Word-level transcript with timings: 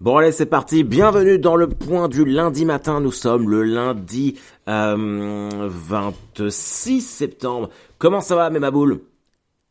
Bon 0.00 0.16
allez 0.16 0.32
c'est 0.32 0.46
parti, 0.46 0.82
bienvenue 0.82 1.38
dans 1.38 1.56
le 1.56 1.68
point 1.68 2.08
du 2.08 2.24
lundi 2.24 2.64
matin, 2.64 3.02
nous 3.02 3.12
sommes 3.12 3.50
le 3.50 3.62
lundi 3.62 4.40
euh, 4.66 5.68
26 5.68 7.02
septembre. 7.02 7.68
Comment 7.98 8.22
ça 8.22 8.34
va 8.34 8.48
mes 8.48 8.60
maboules 8.60 9.02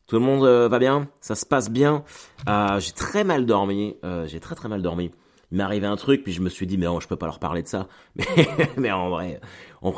Tout 0.06 0.14
le 0.14 0.22
monde 0.22 0.44
euh, 0.44 0.68
va 0.68 0.78
bien? 0.78 1.08
Ça 1.20 1.34
se 1.34 1.44
passe 1.44 1.68
bien? 1.68 2.04
Euh, 2.48 2.78
J'ai 2.78 2.92
très 2.92 3.24
mal 3.24 3.44
dormi, 3.44 3.96
euh, 4.04 4.24
j'ai 4.28 4.38
très 4.38 4.54
très 4.54 4.68
mal 4.68 4.82
dormi. 4.82 5.10
Il 5.50 5.56
m'est 5.58 5.64
arrivé 5.64 5.88
un 5.88 5.96
truc, 5.96 6.22
puis 6.22 6.32
je 6.32 6.42
me 6.42 6.48
suis 6.48 6.68
dit 6.68 6.78
mais 6.78 6.86
non, 6.86 7.00
je 7.00 7.08
peux 7.08 7.16
pas 7.16 7.26
leur 7.26 7.40
parler 7.40 7.64
de 7.64 7.68
ça. 7.68 7.88
Mais, 8.14 8.24
mais 8.76 8.92
en 8.92 9.10
vrai, 9.10 9.40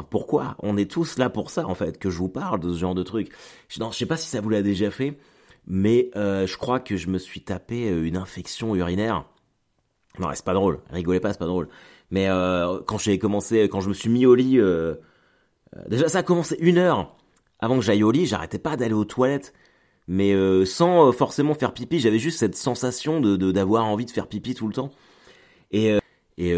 pourquoi? 0.09 0.57
On 0.61 0.79
est 0.79 0.91
tous 0.91 1.19
là 1.19 1.29
pour 1.29 1.51
ça 1.51 1.67
en 1.67 1.75
fait, 1.75 1.99
que 1.99 2.09
je 2.09 2.17
vous 2.17 2.31
parle 2.31 2.59
de 2.59 2.73
ce 2.73 2.79
genre 2.79 2.95
de 2.95 3.03
truc. 3.03 3.31
Je, 3.69 3.81
non, 3.81 3.91
je 3.91 3.99
sais 3.99 4.07
pas 4.07 4.17
si 4.17 4.31
ça 4.31 4.41
vous 4.41 4.49
l'a 4.49 4.63
déjà 4.63 4.91
fait, 4.91 5.19
mais 5.67 6.11
je 6.15 6.57
crois 6.57 6.81
que 6.81 6.97
je 6.97 7.09
me 7.09 7.19
suis 7.19 7.43
tapé 7.43 7.87
une 7.87 8.17
infection 8.17 8.75
urinaire 8.75 9.27
non, 10.19 10.29
c'est 10.35 10.45
pas 10.45 10.55
drôle. 10.55 10.81
Rigolez 10.91 11.21
pas, 11.21 11.33
c'est 11.33 11.39
pas 11.39 11.47
drôle. 11.47 11.69
Mais 12.11 12.29
euh, 12.29 12.81
quand 12.87 12.99
j'ai 12.99 13.19
commencé, 13.19 13.63
quand 13.69 13.81
je 13.81 13.89
me 13.89 13.95
suis 13.95 14.11
mis 14.11 14.27
au 14.27 14.35
lit, 14.35 14.59
euh, 14.59 14.95
euh, 15.77 15.83
déjà 15.89 16.09
ça 16.09 16.19
a 16.19 16.23
commencé 16.23 16.57
une 16.61 16.79
heure 16.79 17.17
avant 17.61 17.77
que 17.77 17.83
j'aille 17.83 18.03
au 18.03 18.11
lit. 18.11 18.27
J'arrêtais 18.27 18.59
pas 18.59 18.77
d'aller 18.77 18.95
aux 18.95 19.07
toilettes, 19.07 19.55
mais 20.09 20.35
sans 20.67 21.13
forcément 21.13 21.55
faire 21.55 21.73
pipi. 21.73 22.01
J'avais 22.01 22.19
juste 22.19 22.39
cette 22.39 22.57
sensation 22.57 23.21
de 23.21 23.53
d'avoir 23.53 23.87
envie 23.87 24.05
de 24.05 24.11
faire 24.11 24.27
pipi 24.27 24.55
tout 24.55 24.69
le 24.69 24.75
temps. 24.75 24.91
Et 25.71 25.97
et 26.39 26.53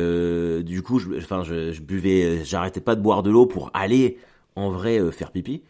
du 0.62 0.82
coup, 0.82 0.98
je, 0.98 1.16
enfin, 1.16 1.44
je, 1.44 1.72
je 1.72 1.82
buvais, 1.82 2.44
j'arrêtais 2.44 2.80
pas 2.80 2.96
de 2.96 3.00
boire 3.02 3.22
de 3.22 3.30
l'eau 3.30 3.46
pour 3.46 3.70
aller 3.74 4.18
en 4.56 4.70
vrai 4.70 5.12
faire 5.12 5.30
pipi. 5.30 5.62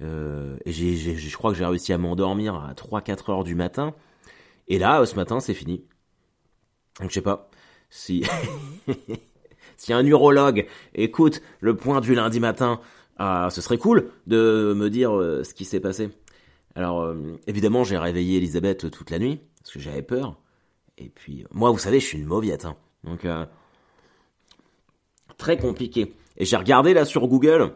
et 0.00 0.72
j'ai, 0.72 0.96
je 0.96 1.36
crois 1.36 1.52
que 1.52 1.58
j'ai 1.58 1.66
réussi 1.66 1.92
à 1.92 1.98
m'endormir 1.98 2.54
à 2.54 2.72
3-4 2.74 3.30
heures 3.32 3.44
du 3.44 3.54
matin. 3.54 3.94
Et 4.68 4.78
là, 4.78 5.04
ce 5.04 5.16
matin, 5.16 5.40
c'est 5.40 5.54
fini. 5.54 5.84
Donc 7.00 7.10
je 7.10 7.14
sais 7.14 7.22
pas 7.22 7.48
si 7.90 8.24
si 9.76 9.92
un 9.92 10.04
urologue 10.04 10.66
écoute 10.94 11.42
le 11.60 11.76
point 11.76 12.00
du 12.00 12.14
lundi 12.14 12.40
matin, 12.40 12.80
euh, 13.20 13.50
ce 13.50 13.60
serait 13.60 13.78
cool 13.78 14.10
de 14.26 14.74
me 14.76 14.88
dire 14.90 15.16
euh, 15.16 15.44
ce 15.44 15.54
qui 15.54 15.64
s'est 15.64 15.80
passé. 15.80 16.10
Alors 16.74 17.02
euh, 17.02 17.38
évidemment 17.46 17.84
j'ai 17.84 17.98
réveillé 17.98 18.38
Elisabeth 18.38 18.90
toute 18.90 19.10
la 19.10 19.18
nuit 19.18 19.40
parce 19.58 19.72
que 19.72 19.80
j'avais 19.80 20.02
peur. 20.02 20.36
Et 20.98 21.08
puis 21.08 21.44
moi 21.50 21.70
vous 21.70 21.78
savez 21.78 22.00
je 22.00 22.06
suis 22.06 22.18
une 22.18 22.26
mauviette 22.26 22.64
hein. 22.64 22.76
donc 23.04 23.26
très 25.36 25.58
compliqué. 25.58 26.14
Et 26.38 26.44
j'ai 26.44 26.56
regardé 26.56 26.94
là 26.94 27.04
sur 27.04 27.26
Google 27.28 27.72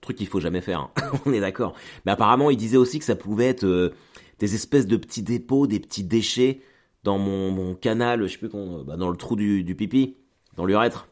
truc 0.00 0.16
qu'il 0.16 0.28
faut 0.28 0.40
jamais 0.40 0.62
faire. 0.62 0.80
Hein. 0.80 0.90
On 1.26 1.32
est 1.32 1.40
d'accord. 1.40 1.74
Mais 2.06 2.12
apparemment 2.12 2.48
il 2.48 2.56
disait 2.56 2.78
aussi 2.78 2.98
que 2.98 3.04
ça 3.04 3.16
pouvait 3.16 3.48
être 3.48 3.92
des 4.38 4.54
espèces 4.54 4.86
de 4.86 4.96
petits 4.96 5.22
dépôts, 5.22 5.66
des 5.66 5.78
petits 5.78 6.04
déchets 6.04 6.62
dans 7.04 7.18
mon, 7.18 7.74
canal, 7.74 8.26
je 8.26 8.32
sais 8.32 8.38
plus 8.38 8.48
comment, 8.48 8.82
bah 8.84 8.96
dans 8.96 9.10
le 9.10 9.16
trou 9.16 9.36
du, 9.36 9.64
du 9.64 9.74
pipi, 9.74 10.16
dans 10.56 10.64
l'urètre. 10.64 11.08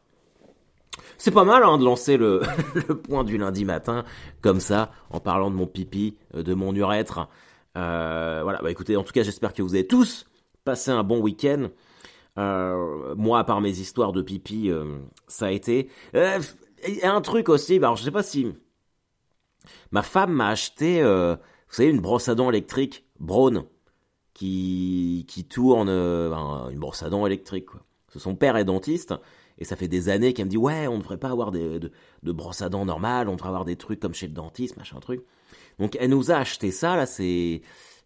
C'est 1.16 1.30
pas 1.30 1.44
mal 1.44 1.62
hein, 1.64 1.78
de 1.78 1.84
lancer 1.84 2.16
le, 2.16 2.42
le, 2.88 2.96
point 2.96 3.24
du 3.24 3.38
lundi 3.38 3.64
matin 3.64 4.04
comme 4.40 4.60
ça, 4.60 4.92
en 5.10 5.20
parlant 5.20 5.50
de 5.50 5.56
mon 5.56 5.66
pipi, 5.66 6.16
euh, 6.34 6.42
de 6.42 6.54
mon 6.54 6.74
urètre. 6.74 7.28
Euh, 7.76 8.40
voilà, 8.42 8.60
bah 8.62 8.70
écoutez, 8.70 8.96
en 8.96 9.04
tout 9.04 9.12
cas, 9.12 9.22
j'espère 9.22 9.52
que 9.52 9.62
vous 9.62 9.74
avez 9.74 9.86
tous 9.86 10.26
passé 10.64 10.90
un 10.90 11.02
bon 11.02 11.20
week-end. 11.20 11.68
Euh, 12.38 13.14
moi, 13.16 13.40
à 13.40 13.44
part 13.44 13.60
mes 13.60 13.80
histoires 13.80 14.12
de 14.12 14.22
pipi, 14.22 14.70
ça 15.26 15.46
a 15.46 15.50
été. 15.50 15.88
A 16.14 16.38
un 17.02 17.20
truc 17.20 17.48
aussi, 17.48 17.78
bah, 17.78 17.88
alors 17.88 17.96
je 17.96 18.04
sais 18.04 18.10
pas 18.10 18.22
si 18.22 18.46
ma 19.90 20.02
femme 20.02 20.32
m'a 20.32 20.48
acheté, 20.48 21.02
vous 21.02 21.74
savez, 21.74 21.88
une 21.88 22.00
brosse 22.00 22.28
à 22.28 22.34
dents 22.34 22.50
électrique 22.50 23.04
Braun 23.18 23.64
qui, 24.38 25.24
qui 25.26 25.44
tourne 25.44 25.88
euh, 25.88 26.68
une 26.70 26.78
brosse 26.78 27.02
à 27.02 27.10
dents 27.10 27.26
électrique. 27.26 27.66
Quoi. 27.66 27.80
Son 28.16 28.36
père 28.36 28.56
est 28.56 28.64
dentiste 28.64 29.12
et 29.58 29.64
ça 29.64 29.74
fait 29.74 29.88
des 29.88 30.08
années 30.08 30.32
qu'elle 30.32 30.46
me 30.46 30.50
dit 30.50 30.56
ouais 30.56 30.86
on 30.86 30.94
ne 30.94 30.98
devrait 31.00 31.18
pas 31.18 31.30
avoir 31.30 31.50
des, 31.50 31.80
de, 31.80 32.32
brosse 32.32 32.62
à 32.62 32.68
dents 32.68 32.84
normales, 32.84 33.28
on 33.28 33.34
devrait 33.34 33.48
avoir 33.48 33.64
des 33.64 33.74
trucs 33.74 33.98
comme 33.98 34.14
chez 34.14 34.28
le 34.28 34.32
dentiste, 34.32 34.76
machin 34.76 35.00
truc. 35.00 35.24
Donc 35.80 35.96
elle 35.98 36.10
nous 36.10 36.30
a 36.30 36.36
acheté 36.36 36.70
ça 36.70 36.94
là, 36.94 37.04
c'est 37.04 37.62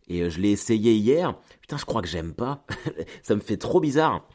et 0.09 0.23
euh, 0.23 0.31
je 0.31 0.41
l'ai 0.41 0.53
essayé 0.53 0.95
hier. 0.95 1.39
Putain 1.61 1.77
je 1.77 1.85
crois 1.85 2.01
que 2.01 2.09
j'aime 2.09 2.33
pas, 2.33 2.65
ça 3.23 3.35
me 3.35 3.41
fait 3.41 3.59
trop 3.59 3.81
bizarre. 3.81 4.27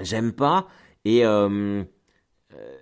J'aime 0.00 0.32
pas 0.32 0.68
et 1.04 1.26
euh, 1.26 1.82
euh 2.54 2.76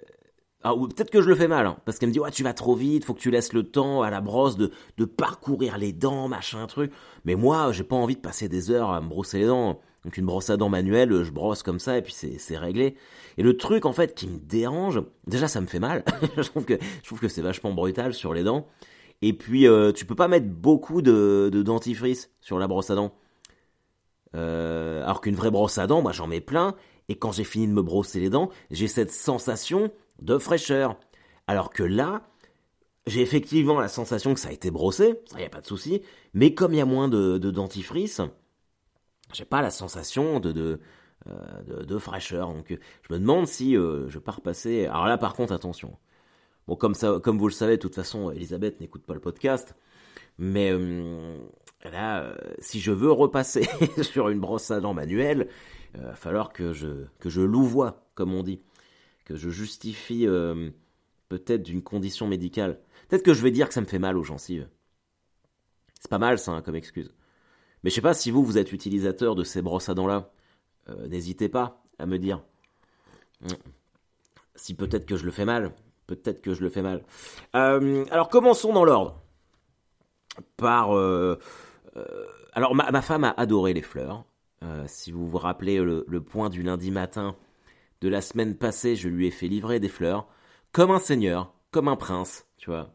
ah, 0.69 0.75
peut-être 0.75 1.10
que 1.10 1.22
je 1.22 1.28
le 1.28 1.37
fais 1.37 1.47
mal, 1.47 1.65
hein, 1.65 1.77
parce 1.84 2.00
qu'elle 2.00 2.09
me 2.09 2.12
dit 2.12 2.19
tu 2.32 2.43
vas 2.43 2.53
trop 2.53 2.75
vite, 2.75 3.04
faut 3.04 3.15
que 3.15 3.21
tu 3.21 3.31
laisses 3.31 3.53
le 3.53 3.62
temps 3.62 4.03
à 4.03 4.10
la 4.10 4.21
brosse 4.21 4.56
de, 4.56 4.72
parcourir 5.04 5.78
les 5.78 5.93
dents, 5.93 6.27
machin 6.27 6.66
truc. 6.66 6.91
Mais 7.25 7.37
moi 7.37 7.71
j'ai 7.71 7.84
pas 7.84 7.94
envie 7.94 8.16
de 8.16 8.21
passer 8.21 8.49
des 8.49 8.72
heures 8.72 8.91
à 8.91 9.00
me 9.00 9.09
brosser 9.09 9.38
les 9.38 9.47
dents. 9.47 9.81
Donc 10.04 10.16
une 10.16 10.27
brosse 10.27 10.50
à 10.50 10.56
dents 10.56 10.69
manuelle, 10.69 11.22
je 11.22 11.31
brosse 11.31 11.62
comme 11.62 11.78
ça 11.78 11.99
et 11.99 12.03
puis 12.03 12.12
c'est 12.12 12.59
réglé. 12.59 12.97
Et 13.38 13.44
le 13.44 13.56
truc 13.56 13.87
en 13.87 13.93
fait 13.93 14.16
qui 14.16 14.27
me 14.27 14.38
dérange, 14.38 15.00
déjà 15.28 15.47
ça 15.47 15.60
me 15.60 15.66
fait 15.69 15.78
mal. 15.78 16.04
je 16.37 16.49
trouve 16.49 17.21
que 17.21 17.28
c'est 17.28 17.43
vachement 17.43 17.72
brutal 17.72 18.12
sur 18.12 18.34
les 18.34 18.43
dents. 18.43 18.66
Et 19.22 19.34
puis 19.34 19.69
euh, 19.69 19.93
tu 19.93 20.04
peux 20.04 20.16
pas 20.16 20.27
mettre 20.27 20.48
beaucoup 20.48 21.00
de, 21.00 21.48
de 21.53 21.62
dentifrice 21.62 22.28
sur 22.41 22.59
la 22.59 22.66
brosse 22.66 22.91
à 22.91 22.97
dents. 22.97 23.15
Euh, 24.34 25.04
alors 25.04 25.21
qu'une 25.21 25.37
vraie 25.37 25.53
brosse 25.53 25.78
à 25.78 25.87
dents, 25.87 26.03
moi 26.03 26.10
j'en 26.10 26.27
mets 26.27 26.41
plein. 26.41 26.75
Et 27.09 27.15
quand 27.15 27.31
j'ai 27.31 27.44
fini 27.44 27.69
de 27.69 27.72
me 27.72 27.83
brosser 27.83 28.19
les 28.19 28.31
dents, 28.31 28.50
j'ai 28.72 28.88
cette 28.88 29.12
sensation 29.12 29.93
de 30.21 30.38
fraîcheur. 30.38 30.99
Alors 31.47 31.71
que 31.71 31.82
là, 31.82 32.22
j'ai 33.06 33.21
effectivement 33.21 33.81
la 33.81 33.88
sensation 33.88 34.34
que 34.34 34.41
ça 34.41 34.49
a 34.49 34.53
été 34.53 34.71
brossé, 34.71 35.21
ça 35.27 35.41
y 35.41 35.44
a 35.44 35.49
pas 35.49 35.60
de 35.60 35.66
souci, 35.66 36.03
mais 36.34 36.54
comme 36.54 36.75
il 36.75 36.78
y 36.78 36.81
a 36.81 36.87
moins 36.87 37.09
de, 37.09 37.38
de 37.38 37.50
dentifrice, 37.50 38.21
j'ai 39.32 39.44
pas 39.44 39.62
la 39.62 39.71
sensation 39.71 40.41
de, 40.41 40.53
de, 40.53 40.81
euh, 41.28 41.84
de, 41.84 41.99
fraîcheur. 41.99 42.53
Donc 42.53 42.77
je 43.03 43.15
me 43.15 43.19
demande 43.19 43.47
si 43.47 43.77
euh, 43.77 44.09
je 44.09 44.19
pars 44.19 44.41
passer. 44.41 44.87
Alors 44.87 45.06
là 45.06 45.19
par 45.19 45.34
contre 45.34 45.53
attention. 45.53 45.97
Bon 46.66 46.75
comme 46.75 46.94
vous 47.38 47.48
le 47.48 47.53
savez, 47.53 47.77
de 47.77 47.83
toute 47.83 47.94
façon, 47.94 48.33
Elisabeth 48.33 48.81
n'écoute 48.81 49.04
pas 49.04 49.15
le 49.15 49.21
podcast. 49.21 49.75
Mais 50.38 50.72
euh, 50.72 51.38
là, 51.84 52.34
si 52.59 52.81
je 52.81 52.93
veux 52.93 53.12
repasser 53.12 53.69
sur 54.03 54.28
une 54.28 54.41
brosse 54.41 54.71
à 54.71 54.81
dents 54.81 54.94
manuelle, 54.94 55.48
il 55.94 56.00
va 56.00 56.15
falloir 56.15 56.53
que 56.53 56.72
je 56.72 57.06
que 57.21 57.31
je 57.31 57.41
louvoie, 57.41 58.04
comme 58.15 58.34
on 58.34 58.43
dit 58.43 58.60
que 59.26 59.34
je 59.34 59.50
justifie 59.50 60.26
euh, 60.26 60.70
peut-être 61.28 61.64
d'une 61.64 61.82
condition 61.82 62.26
médicale. 62.26 62.81
Peut-être 63.09 63.25
que 63.25 63.34
je 63.34 63.42
vais 63.42 63.50
dire 63.50 63.69
que 63.69 63.75
ça 63.75 63.82
me 63.82 63.87
fait 63.87 63.98
mal 63.98 64.16
aux 64.16 64.22
gencives. 64.22 64.69
C'est 66.00 66.09
pas 66.09 66.19
mal 66.19 66.38
ça 66.38 66.53
hein, 66.53 66.62
comme 66.62 66.76
excuse. 66.76 67.12
Mais 67.82 67.91
je 67.91 67.97
sais 67.97 68.00
pas 68.00 68.15
si 68.15 68.31
vous, 68.31 68.44
vous 68.44 68.56
êtes 68.56 68.72
utilisateur 68.72 69.34
de 69.34 69.44
ces 69.44 69.60
brosses 69.60 69.88
à 69.88 69.94
dents-là. 69.94 70.31
Euh, 70.88 71.09
n'hésitez 71.09 71.48
pas 71.48 71.82
à 71.98 72.06
me 72.06 72.19
dire. 72.19 72.41
Hmm. 73.42 73.48
Si 74.54 74.75
peut-être 74.75 75.06
que 75.06 75.16
je 75.16 75.25
le 75.25 75.32
fais 75.32 75.44
mal. 75.44 75.75
Peut-être 76.06 76.41
que 76.41 76.54
je 76.54 76.62
le 76.62 76.70
fais 76.70 76.82
mal. 76.82 77.04
Euh, 77.56 78.04
alors 78.12 78.28
commençons 78.28 78.72
dans 78.72 78.84
l'ordre. 78.84 79.20
Par... 80.56 80.91
alors 82.53 82.75
ma, 82.75 83.03
femme 83.03 83.25
a 83.25 83.31
adoré 83.31 83.72
les 83.72 83.82
fleurs. 83.82 84.25
si 84.86 85.10
vous 85.10 85.26
vous 85.26 85.38
rappelez 85.38 85.78
le 85.78 86.20
point 86.20 86.50
du 86.50 86.62
lundi 86.62 86.91
matin 86.91 87.34
de 88.01 88.09
la 88.09 88.21
semaine 88.21 88.57
passée, 88.57 88.97
je 88.97 89.09
lui 89.09 89.27
ai 89.27 89.31
fait 89.31 89.49
livrer 89.49 89.81
des 89.81 89.89
fleurs, 89.89 90.29
comme 90.73 90.91
un 90.91 90.99
seigneur, 90.99 91.55
comme 91.71 91.89
un 91.89 91.97
prince, 91.97 92.47
tu 92.57 92.71
vois. 92.71 92.95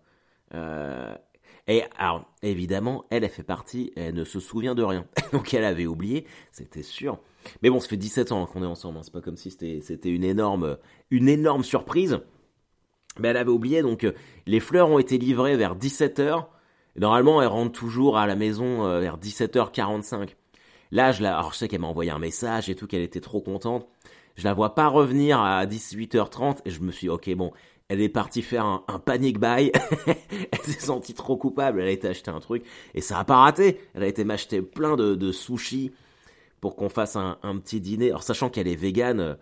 Euh, 0.53 1.15
et 1.67 1.83
alors, 1.97 2.25
évidemment, 2.41 3.05
elle, 3.09 3.23
elle 3.23 3.29
fait 3.29 3.43
partie, 3.43 3.91
elle 3.95 4.15
ne 4.15 4.23
se 4.23 4.39
souvient 4.39 4.75
de 4.75 4.83
rien. 4.83 5.05
Donc 5.31 5.53
elle 5.53 5.63
avait 5.63 5.85
oublié, 5.85 6.25
c'était 6.51 6.83
sûr. 6.83 7.19
Mais 7.61 7.69
bon, 7.69 7.79
ça 7.79 7.87
fait 7.87 7.97
17 7.97 8.31
ans 8.31 8.45
qu'on 8.45 8.63
est 8.63 8.67
ensemble, 8.67 8.97
hein. 8.97 9.01
c'est 9.03 9.13
pas 9.13 9.21
comme 9.21 9.37
si 9.37 9.51
c'était 9.51 10.09
une 10.09 10.23
énorme, 10.23 10.77
une 11.09 11.29
énorme 11.29 11.63
surprise. 11.63 12.19
Mais 13.19 13.29
elle 13.29 13.37
avait 13.37 13.51
oublié, 13.51 13.81
donc 13.81 14.03
euh, 14.03 14.13
les 14.45 14.59
fleurs 14.59 14.89
ont 14.89 14.99
été 14.99 15.17
livrées 15.17 15.57
vers 15.57 15.75
17h. 15.75 16.45
Normalement, 16.97 17.41
elle 17.41 17.47
rentre 17.47 17.71
toujours 17.71 18.17
à 18.17 18.27
la 18.27 18.35
maison 18.35 18.85
euh, 18.85 18.99
vers 18.99 19.17
17h45. 19.17 20.35
Là, 20.91 21.11
je, 21.11 21.23
la, 21.23 21.37
alors 21.37 21.53
je 21.53 21.57
sais 21.57 21.67
qu'elle 21.67 21.81
m'a 21.81 21.87
envoyé 21.87 22.11
un 22.11 22.19
message 22.19 22.69
et 22.69 22.75
tout, 22.75 22.87
qu'elle 22.87 23.01
était 23.01 23.21
trop 23.21 23.41
contente. 23.41 23.87
Je 24.35 24.43
la 24.43 24.53
vois 24.53 24.75
pas 24.75 24.87
revenir 24.87 25.39
à 25.39 25.65
18h30 25.65 26.59
et 26.65 26.71
je 26.71 26.81
me 26.81 26.91
suis 26.91 27.07
dit, 27.07 27.09
ok, 27.09 27.33
bon, 27.35 27.51
elle 27.89 28.01
est 28.01 28.09
partie 28.09 28.41
faire 28.41 28.65
un, 28.65 28.99
panic 28.99 29.39
buy. 29.39 29.71
elle 30.07 30.59
s'est 30.63 30.79
sentie 30.79 31.13
trop 31.13 31.35
coupable. 31.35 31.81
Elle 31.81 31.87
a 31.87 31.91
été 31.91 32.07
acheter 32.07 32.31
un 32.31 32.39
truc 32.39 32.63
et 32.93 33.01
ça 33.01 33.19
a 33.19 33.25
pas 33.25 33.37
raté. 33.37 33.81
Elle 33.93 34.03
a 34.03 34.07
été 34.07 34.23
m'acheter 34.23 34.61
plein 34.61 34.95
de, 34.95 35.15
de 35.15 35.31
sushis 35.31 35.91
pour 36.61 36.75
qu'on 36.75 36.89
fasse 36.89 37.15
un, 37.15 37.35
petit 37.57 37.81
dîner. 37.81 38.09
Alors 38.09 38.23
sachant 38.23 38.49
qu'elle 38.49 38.67
est 38.67 38.75
végane, 38.75 39.19
euh, 39.19 39.35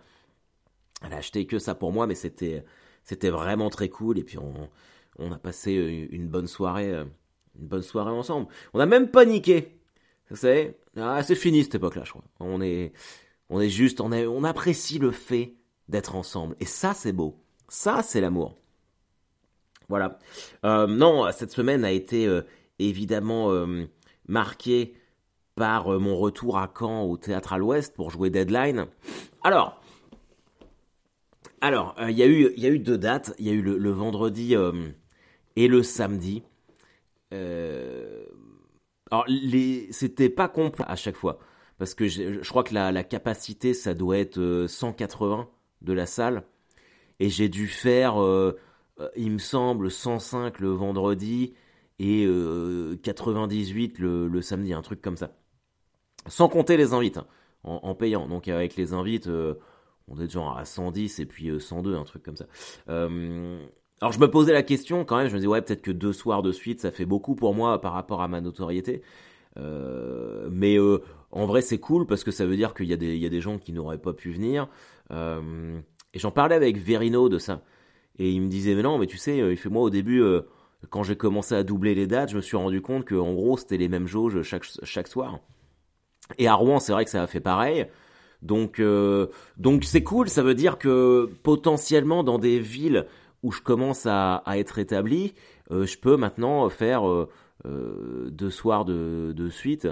elle 1.04 1.12
a 1.12 1.18
acheté 1.18 1.46
que 1.46 1.58
ça 1.58 1.74
pour 1.74 1.92
moi, 1.92 2.06
mais 2.06 2.14
c'était 2.14 2.64
c'était 3.04 3.30
vraiment 3.30 3.70
très 3.70 3.88
cool. 3.88 4.18
Et 4.18 4.24
puis 4.24 4.38
on, 4.38 4.68
on 5.18 5.30
a 5.30 5.38
passé 5.38 5.72
une 6.10 6.28
bonne 6.28 6.46
soirée, 6.46 6.92
euh, 6.92 7.04
une 7.58 7.68
bonne 7.68 7.82
soirée 7.82 8.10
ensemble. 8.10 8.48
On 8.74 8.80
a 8.80 8.86
même 8.86 9.10
paniqué. 9.10 9.80
Vous 10.30 10.36
savez, 10.36 10.76
ah, 10.96 11.22
c'est 11.22 11.34
fini 11.34 11.62
cette 11.62 11.76
époque-là, 11.76 12.02
je 12.04 12.10
crois. 12.10 12.24
On 12.40 12.60
est, 12.60 12.92
on 13.50 13.60
est 13.60 13.68
juste, 13.68 14.00
on, 14.00 14.44
apprécie 14.44 14.98
le 14.98 15.10
fait 15.10 15.54
d'être 15.88 16.14
ensemble. 16.14 16.54
Et 16.60 16.64
ça, 16.64 16.94
c'est 16.94 17.12
beau. 17.12 17.36
Ça, 17.68 18.02
c'est 18.02 18.20
l'amour. 18.20 18.56
Voilà. 19.88 20.18
Euh, 20.64 20.86
non, 20.86 21.30
cette 21.32 21.50
semaine 21.50 21.84
a 21.84 21.90
été 21.90 22.26
euh, 22.26 22.42
évidemment 22.78 23.50
euh, 23.50 23.86
marquée 24.28 24.94
par 25.56 25.98
mon 25.98 26.16
retour 26.16 26.58
à 26.58 26.72
Caen 26.78 27.02
au 27.02 27.16
théâtre 27.16 27.52
à 27.52 27.58
l'Ouest 27.58 27.94
pour 27.94 28.10
jouer 28.10 28.30
Deadline. 28.30 28.86
Alors, 29.42 29.82
alors, 31.60 31.94
il 32.08 32.16
y 32.16 32.22
a 32.22 32.26
eu, 32.26 32.52
il 32.56 32.62
y 32.62 32.66
a 32.66 32.70
eu 32.70 32.78
deux 32.78 32.96
dates. 32.96 33.34
Il 33.38 33.46
y 33.46 33.50
a 33.50 33.52
eu 33.52 33.60
le, 33.60 33.90
vendredi 33.90 34.54
et 35.56 35.68
le 35.68 35.82
samedi. 35.82 36.44
alors, 37.32 39.26
c'était 39.90 40.30
pas 40.30 40.48
complet 40.48 40.86
à 40.88 40.96
chaque 40.96 41.16
fois 41.16 41.40
parce 41.80 41.94
que 41.94 42.06
je, 42.06 42.48
crois 42.48 42.62
que 42.62 42.74
la, 42.74 43.02
capacité, 43.02 43.74
ça 43.74 43.94
doit 43.94 44.18
être 44.18 44.66
180 44.68 45.48
de 45.82 45.92
la 45.92 46.06
salle. 46.06 46.44
Et 47.18 47.28
j'ai 47.28 47.48
dû 47.48 47.66
faire, 47.66 48.14
il 49.16 49.32
me 49.32 49.38
semble, 49.38 49.90
105 49.90 50.60
le 50.60 50.68
vendredi 50.68 51.54
et 52.00 52.26
98 53.02 54.00
euh, 54.00 54.28
le, 54.28 54.42
samedi, 54.42 54.72
un 54.72 54.82
truc 54.82 55.02
comme 55.02 55.16
ça. 55.16 55.32
Sans 56.26 56.48
compter 56.48 56.76
les 56.76 56.92
invites, 56.92 57.18
hein, 57.18 57.26
en, 57.62 57.94
payant. 57.94 58.26
Donc 58.26 58.48
avec 58.48 58.76
les 58.76 58.94
invites, 58.94 59.26
euh, 59.26 59.54
on 60.08 60.18
est 60.18 60.30
genre 60.30 60.56
à 60.56 60.64
110 60.64 61.20
et 61.20 61.26
puis 61.26 61.50
102, 61.60 61.92
euh, 61.92 61.98
un 61.98 62.04
truc 62.04 62.22
comme 62.22 62.36
ça. 62.36 62.46
alors 62.86 64.12
je 64.12 64.18
me 64.18 64.30
posais 64.30 64.52
la 64.52 64.62
question 64.62 65.04
quand 65.04 65.18
même, 65.18 65.28
je 65.28 65.32
me 65.32 65.38
disais 65.38 65.48
ouais 65.48 65.60
peut-être 65.60 65.82
que 65.82 65.90
deux 65.90 66.14
soirs 66.14 66.42
de 66.42 66.52
suite 66.52 66.80
ça 66.80 66.90
fait 66.90 67.04
beaucoup 67.04 67.34
pour 67.34 67.54
moi 67.54 67.80
par 67.80 67.92
rapport 67.92 68.22
à 68.22 68.28
ma 68.28 68.40
notoriété. 68.40 69.02
Mais 69.56 70.78
en 70.78 71.46
vrai 71.46 71.60
c'est 71.62 71.78
cool 71.78 72.06
parce 72.06 72.24
que 72.24 72.30
ça 72.30 72.46
veut 72.46 72.56
dire 72.56 72.74
qu'il 72.74 72.86
y, 72.86 72.92
a 72.92 72.96
des 73.28 73.40
gens 73.40 73.58
qui 73.58 73.72
n'auraient 73.72 73.98
pas 73.98 74.12
pu 74.12 74.30
venir. 74.30 74.68
et 75.10 76.18
j'en 76.18 76.30
parlais 76.30 76.54
avec 76.54 76.78
Verino 76.78 77.28
de 77.28 77.38
ça. 77.38 77.62
Et 78.18 78.30
il 78.30 78.42
me 78.42 78.48
disait 78.48 78.74
mais 78.74 78.82
non 78.82 78.98
mais 78.98 79.06
tu 79.06 79.16
sais, 79.16 79.38
il 79.38 79.56
fait 79.56 79.70
moi 79.70 79.82
au 79.82 79.90
début 79.90 80.22
quand 80.88 81.02
j'ai 81.02 81.16
commencé 81.16 81.54
à 81.54 81.62
doubler 81.62 81.94
les 81.94 82.06
dates, 82.06 82.30
je 82.30 82.36
me 82.36 82.40
suis 82.40 82.56
rendu 82.56 82.80
compte 82.80 83.04
que 83.04 83.14
en 83.14 83.34
gros 83.34 83.58
c'était 83.58 83.76
les 83.76 83.88
mêmes 83.88 84.06
jauges 84.06 84.42
chaque, 84.42 85.08
soir. 85.08 85.40
Et 86.38 86.48
à 86.48 86.54
Rouen, 86.54 86.78
c'est 86.78 86.92
vrai 86.92 87.04
que 87.04 87.10
ça 87.10 87.22
a 87.22 87.26
fait 87.26 87.40
pareil. 87.40 87.86
Donc 88.40 88.80
euh, 88.80 89.26
donc 89.58 89.84
c'est 89.84 90.02
cool, 90.02 90.30
ça 90.30 90.42
veut 90.42 90.54
dire 90.54 90.78
que 90.78 91.30
potentiellement 91.42 92.24
dans 92.24 92.38
des 92.38 92.58
villes 92.58 93.06
où 93.42 93.52
je 93.52 93.60
commence 93.60 94.06
à, 94.06 94.42
être 94.54 94.78
établi, 94.78 95.34
euh, 95.70 95.84
je 95.84 95.98
peux 95.98 96.16
maintenant 96.16 96.68
faire 96.70 97.06
euh, 97.06 97.28
deux 97.64 98.50
soirs 98.50 98.84
de, 98.84 99.32
de 99.36 99.48
suite. 99.48 99.88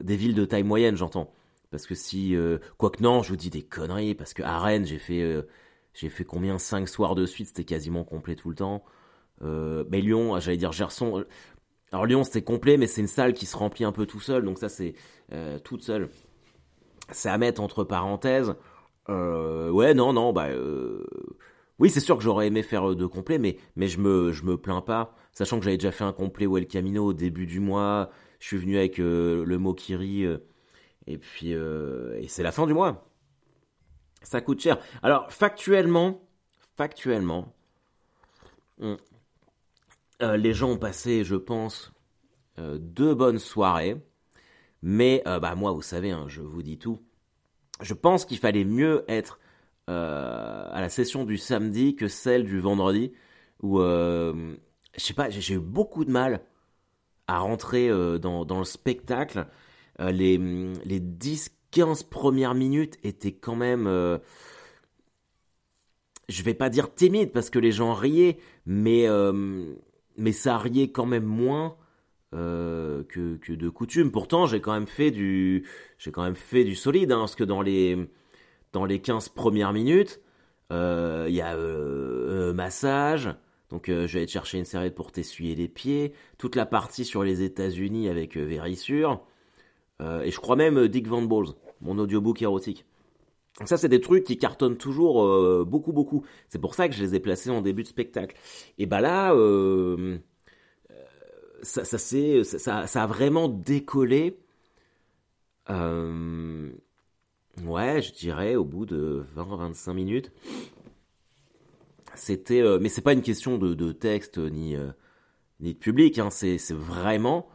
des 0.00 0.16
villes 0.16 0.34
de 0.34 0.44
taille 0.44 0.62
moyenne, 0.62 0.96
j'entends. 0.96 1.32
Parce 1.70 1.86
que 1.86 1.94
si, 1.94 2.36
quoique 2.78 3.02
non, 3.02 3.22
je 3.22 3.30
vous 3.30 3.36
dis 3.36 3.50
des 3.50 3.62
conneries, 3.62 4.14
parce 4.14 4.34
que 4.34 4.42
à 4.42 4.58
Rennes, 4.58 4.86
j'ai 4.86 4.98
fait, 4.98 5.44
j'ai 5.94 6.08
fait 6.08 6.24
combien? 6.24 6.58
Cinq 6.58 6.88
soirs 6.88 7.14
de 7.14 7.26
suite, 7.26 7.48
c'était 7.48 7.64
quasiment 7.64 8.04
complet 8.04 8.36
tout 8.36 8.50
le 8.50 8.56
temps. 8.56 8.84
Euh, 9.42 9.84
mais 9.88 10.00
Lyon, 10.00 10.38
j'allais 10.40 10.56
dire 10.56 10.72
Gerson. 10.72 11.20
Euh, 11.20 11.24
alors 11.92 12.06
Lyon, 12.06 12.24
c'était 12.24 12.42
complet, 12.42 12.76
mais 12.76 12.86
c'est 12.86 13.00
une 13.00 13.06
salle 13.06 13.34
qui 13.34 13.46
se 13.46 13.56
remplit 13.56 13.84
un 13.84 13.92
peu 13.92 14.06
tout 14.06 14.20
seul, 14.20 14.44
donc 14.44 14.58
ça 14.58 14.68
c'est 14.68 14.94
euh, 15.32 15.58
toute 15.58 15.82
seule. 15.82 16.08
C'est 17.10 17.28
à 17.28 17.38
mettre 17.38 17.60
entre 17.60 17.84
parenthèses. 17.84 18.54
ouais, 19.08 19.94
non, 19.94 20.12
non, 20.12 20.32
bah 20.32 20.48
oui, 21.78 21.90
c'est 21.90 22.00
sûr 22.00 22.16
que 22.16 22.22
j'aurais 22.22 22.46
aimé 22.46 22.62
faire 22.62 22.94
deux 22.94 23.08
complets, 23.08 23.38
mais 23.38 23.88
je 23.88 24.00
me 24.00 24.32
me 24.42 24.56
plains 24.56 24.80
pas, 24.80 25.14
sachant 25.32 25.58
que 25.58 25.64
j'avais 25.64 25.76
déjà 25.76 25.92
fait 25.92 26.04
un 26.04 26.12
complet 26.12 26.46
où 26.46 26.56
El 26.56 26.66
Camino 26.66 27.06
au 27.06 27.12
début 27.12 27.46
du 27.46 27.60
mois. 27.60 28.10
Je 28.38 28.46
suis 28.46 28.58
venu 28.58 28.76
avec 28.76 28.98
le 28.98 29.56
Mokiri 29.58 30.26
et 31.06 31.18
puis 31.18 31.50
et 31.50 32.28
c'est 32.28 32.42
la 32.42 32.52
fin 32.52 32.66
du 32.66 32.74
mois. 32.74 33.08
Ça 34.22 34.40
coûte 34.40 34.60
cher. 34.60 34.78
Alors 35.02 35.30
factuellement, 35.32 36.22
factuellement, 36.76 37.54
euh, 40.22 40.36
les 40.36 40.54
gens 40.54 40.70
ont 40.70 40.78
passé, 40.78 41.24
je 41.24 41.36
pense, 41.36 41.92
euh, 42.58 42.78
deux 42.78 43.14
bonnes 43.14 43.38
soirées. 43.38 43.96
Mais 44.82 45.22
euh, 45.26 45.40
bah 45.40 45.54
moi, 45.54 45.72
vous 45.72 45.82
savez, 45.82 46.10
hein, 46.10 46.26
je 46.28 46.42
vous 46.42 46.62
dis 46.62 46.78
tout. 46.78 47.00
Je 47.80 47.94
pense 47.94 48.24
qu'il 48.24 48.38
fallait 48.38 48.64
mieux 48.64 49.04
être 49.08 49.38
à 49.86 50.80
la 50.80 50.88
session 50.88 51.24
du 51.24 51.36
samedi 51.36 51.96
que 51.96 52.08
celle 52.08 52.44
du 52.44 52.60
vendredi. 52.60 53.12
Où, 53.62 53.80
je 53.80 54.56
sais 54.96 55.14
pas, 55.14 55.30
j'ai 55.30 55.54
eu 55.54 55.58
beaucoup 55.58 56.04
de 56.04 56.10
mal 56.10 56.40
à 57.26 57.38
rentrer 57.38 57.88
dans, 58.18 58.58
le 58.58 58.64
spectacle. 58.64 59.46
les 59.98 60.38
les 60.38 61.00
10-15 61.00 62.08
premières 62.08 62.54
minutes 62.54 62.98
étaient 63.02 63.32
quand 63.32 63.56
même 63.56 63.86
je 66.28 66.42
vais 66.42 66.54
pas 66.54 66.70
dire 66.70 66.94
timide 66.94 67.32
parce 67.32 67.50
que 67.50 67.58
les 67.58 67.72
gens 67.72 67.94
riaient, 67.94 68.38
mais 68.66 69.06
mais 70.16 70.32
ça 70.32 70.58
riait 70.58 70.90
quand 70.90 71.06
même 71.06 71.24
moins 71.24 71.76
euh, 72.34 73.04
que, 73.04 73.36
que, 73.36 73.52
de 73.52 73.68
coutume. 73.68 74.10
Pourtant, 74.10 74.46
j'ai 74.46 74.60
quand 74.60 74.72
même 74.72 74.86
fait 74.86 75.10
du, 75.10 75.66
j'ai 75.98 76.10
quand 76.10 76.24
même 76.24 76.34
fait 76.34 76.64
du 76.64 76.74
solide, 76.74 77.12
hein, 77.12 77.20
parce 77.20 77.36
que 77.36 77.44
dans 77.44 77.62
les, 77.62 77.96
dans 78.74 78.84
les 78.84 79.00
15 79.00 79.30
premières 79.30 79.72
minutes, 79.72 80.20
euh, 80.70 81.24
il 81.28 81.34
y 81.34 81.40
a 81.40 81.56
euh, 81.56 82.52
massage, 82.52 83.34
donc 83.70 83.86
je 83.88 84.18
vais 84.18 84.26
te 84.26 84.30
chercher 84.30 84.58
une 84.58 84.66
serviette 84.66 84.94
pour 84.94 85.10
t'essuyer 85.12 85.54
les 85.54 85.68
pieds, 85.68 86.12
toute 86.36 86.56
la 86.56 86.66
partie 86.66 87.06
sur 87.06 87.24
les 87.24 87.42
États-Unis 87.42 88.10
avec 88.10 88.36
Vérissure, 88.36 89.24
et 90.00 90.30
je 90.30 90.38
crois 90.38 90.56
même 90.56 90.86
Dick 90.88 91.08
Van 91.08 91.22
Balls, 91.22 91.54
mon 91.80 91.98
audiobook 91.98 92.42
érotique. 92.42 92.84
Donc 93.58 93.68
ça, 93.68 93.76
c'est 93.76 93.88
des 93.88 94.00
trucs 94.00 94.24
qui 94.24 94.36
cartonnent 94.36 94.76
toujours 94.76 95.24
euh, 95.24 95.64
beaucoup, 95.66 95.92
beaucoup. 95.92 96.24
C'est 96.48 96.60
pour 96.60 96.74
ça 96.74 96.88
que 96.88 96.94
je 96.94 97.02
les 97.02 97.14
ai 97.14 97.20
placés 97.20 97.50
en 97.50 97.62
début 97.62 97.84
de 97.84 97.88
spectacle. 97.88 98.36
Et 98.78 98.86
bah 98.86 99.00
là, 99.00 99.32
euh, 99.34 100.18
ça, 101.62 101.84
ça, 101.84 103.02
a 103.02 103.06
vraiment 103.06 103.48
décollé. 103.48 104.38
Euh, 105.70 106.70
ouais, 107.64 108.02
je 108.02 108.12
dirais 108.12 108.56
au 108.56 108.64
bout 108.64 108.86
de 108.86 109.24
20-25 109.36 109.92
minutes. 109.92 110.32
C'était, 112.14 112.62
mais 112.78 112.88
c'est 112.88 113.02
pas 113.02 113.12
une 113.12 113.22
question 113.22 113.58
de, 113.58 113.74
de 113.74 113.92
texte 113.92 114.38
ni 114.38 114.76
ni 115.60 115.74
de 115.74 115.78
public. 115.78 116.18
Hein, 116.18 116.30
c'est 116.30 116.58
vraiment 116.72 117.48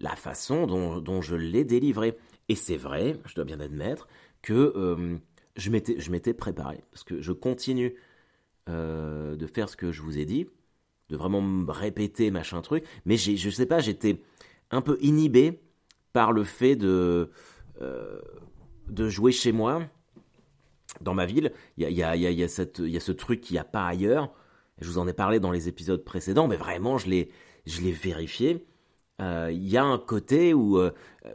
la 0.00 0.16
façon 0.16 0.66
dont, 0.66 1.00
dont 1.00 1.20
je 1.20 1.36
l'ai 1.36 1.64
délivré. 1.64 2.16
Et 2.48 2.54
c'est 2.54 2.76
vrai, 2.76 3.18
je 3.26 3.34
dois 3.34 3.44
bien 3.44 3.60
admettre 3.60 4.08
que 4.40 5.20
je 5.58 5.70
m'étais, 5.70 6.00
je 6.00 6.10
m'étais 6.10 6.32
préparé 6.32 6.82
parce 6.90 7.04
que 7.04 7.20
je 7.20 7.32
continue 7.32 7.94
euh, 8.68 9.36
de 9.36 9.46
faire 9.46 9.68
ce 9.68 9.76
que 9.76 9.92
je 9.92 10.02
vous 10.02 10.18
ai 10.18 10.24
dit, 10.24 10.46
de 11.10 11.16
vraiment 11.16 11.42
me 11.42 11.70
répéter 11.70 12.30
machin 12.30 12.62
truc, 12.62 12.84
mais 13.04 13.16
je 13.16 13.50
sais 13.50 13.66
pas, 13.66 13.80
j'étais 13.80 14.22
un 14.70 14.80
peu 14.80 14.98
inhibé 15.00 15.60
par 16.12 16.32
le 16.32 16.44
fait 16.44 16.76
de 16.76 17.30
euh, 17.82 18.20
de 18.88 19.08
jouer 19.08 19.32
chez 19.32 19.52
moi 19.52 19.82
dans 21.00 21.14
ma 21.14 21.26
ville. 21.26 21.52
Il 21.76 21.82
y 21.82 22.02
a, 22.02 22.16
y, 22.16 22.26
a, 22.26 22.30
y, 22.30 22.42
a 22.42 22.48
cette, 22.48 22.78
y 22.78 22.96
a 22.96 23.00
ce 23.00 23.12
truc 23.12 23.40
qu'il 23.40 23.54
n'y 23.54 23.60
a 23.60 23.64
pas 23.64 23.86
ailleurs. 23.86 24.32
Je 24.80 24.88
vous 24.88 24.98
en 24.98 25.08
ai 25.08 25.12
parlé 25.12 25.40
dans 25.40 25.50
les 25.50 25.68
épisodes 25.68 26.04
précédents, 26.04 26.48
mais 26.48 26.56
vraiment 26.56 26.98
je 26.98 27.08
l'ai, 27.08 27.30
je 27.66 27.80
l'ai 27.80 27.92
vérifié. 27.92 28.64
Euh, 29.20 29.50
il 29.52 29.68
y 29.68 29.76
a 29.76 29.84
un 29.84 29.98
côté 29.98 30.54
où, 30.54 30.80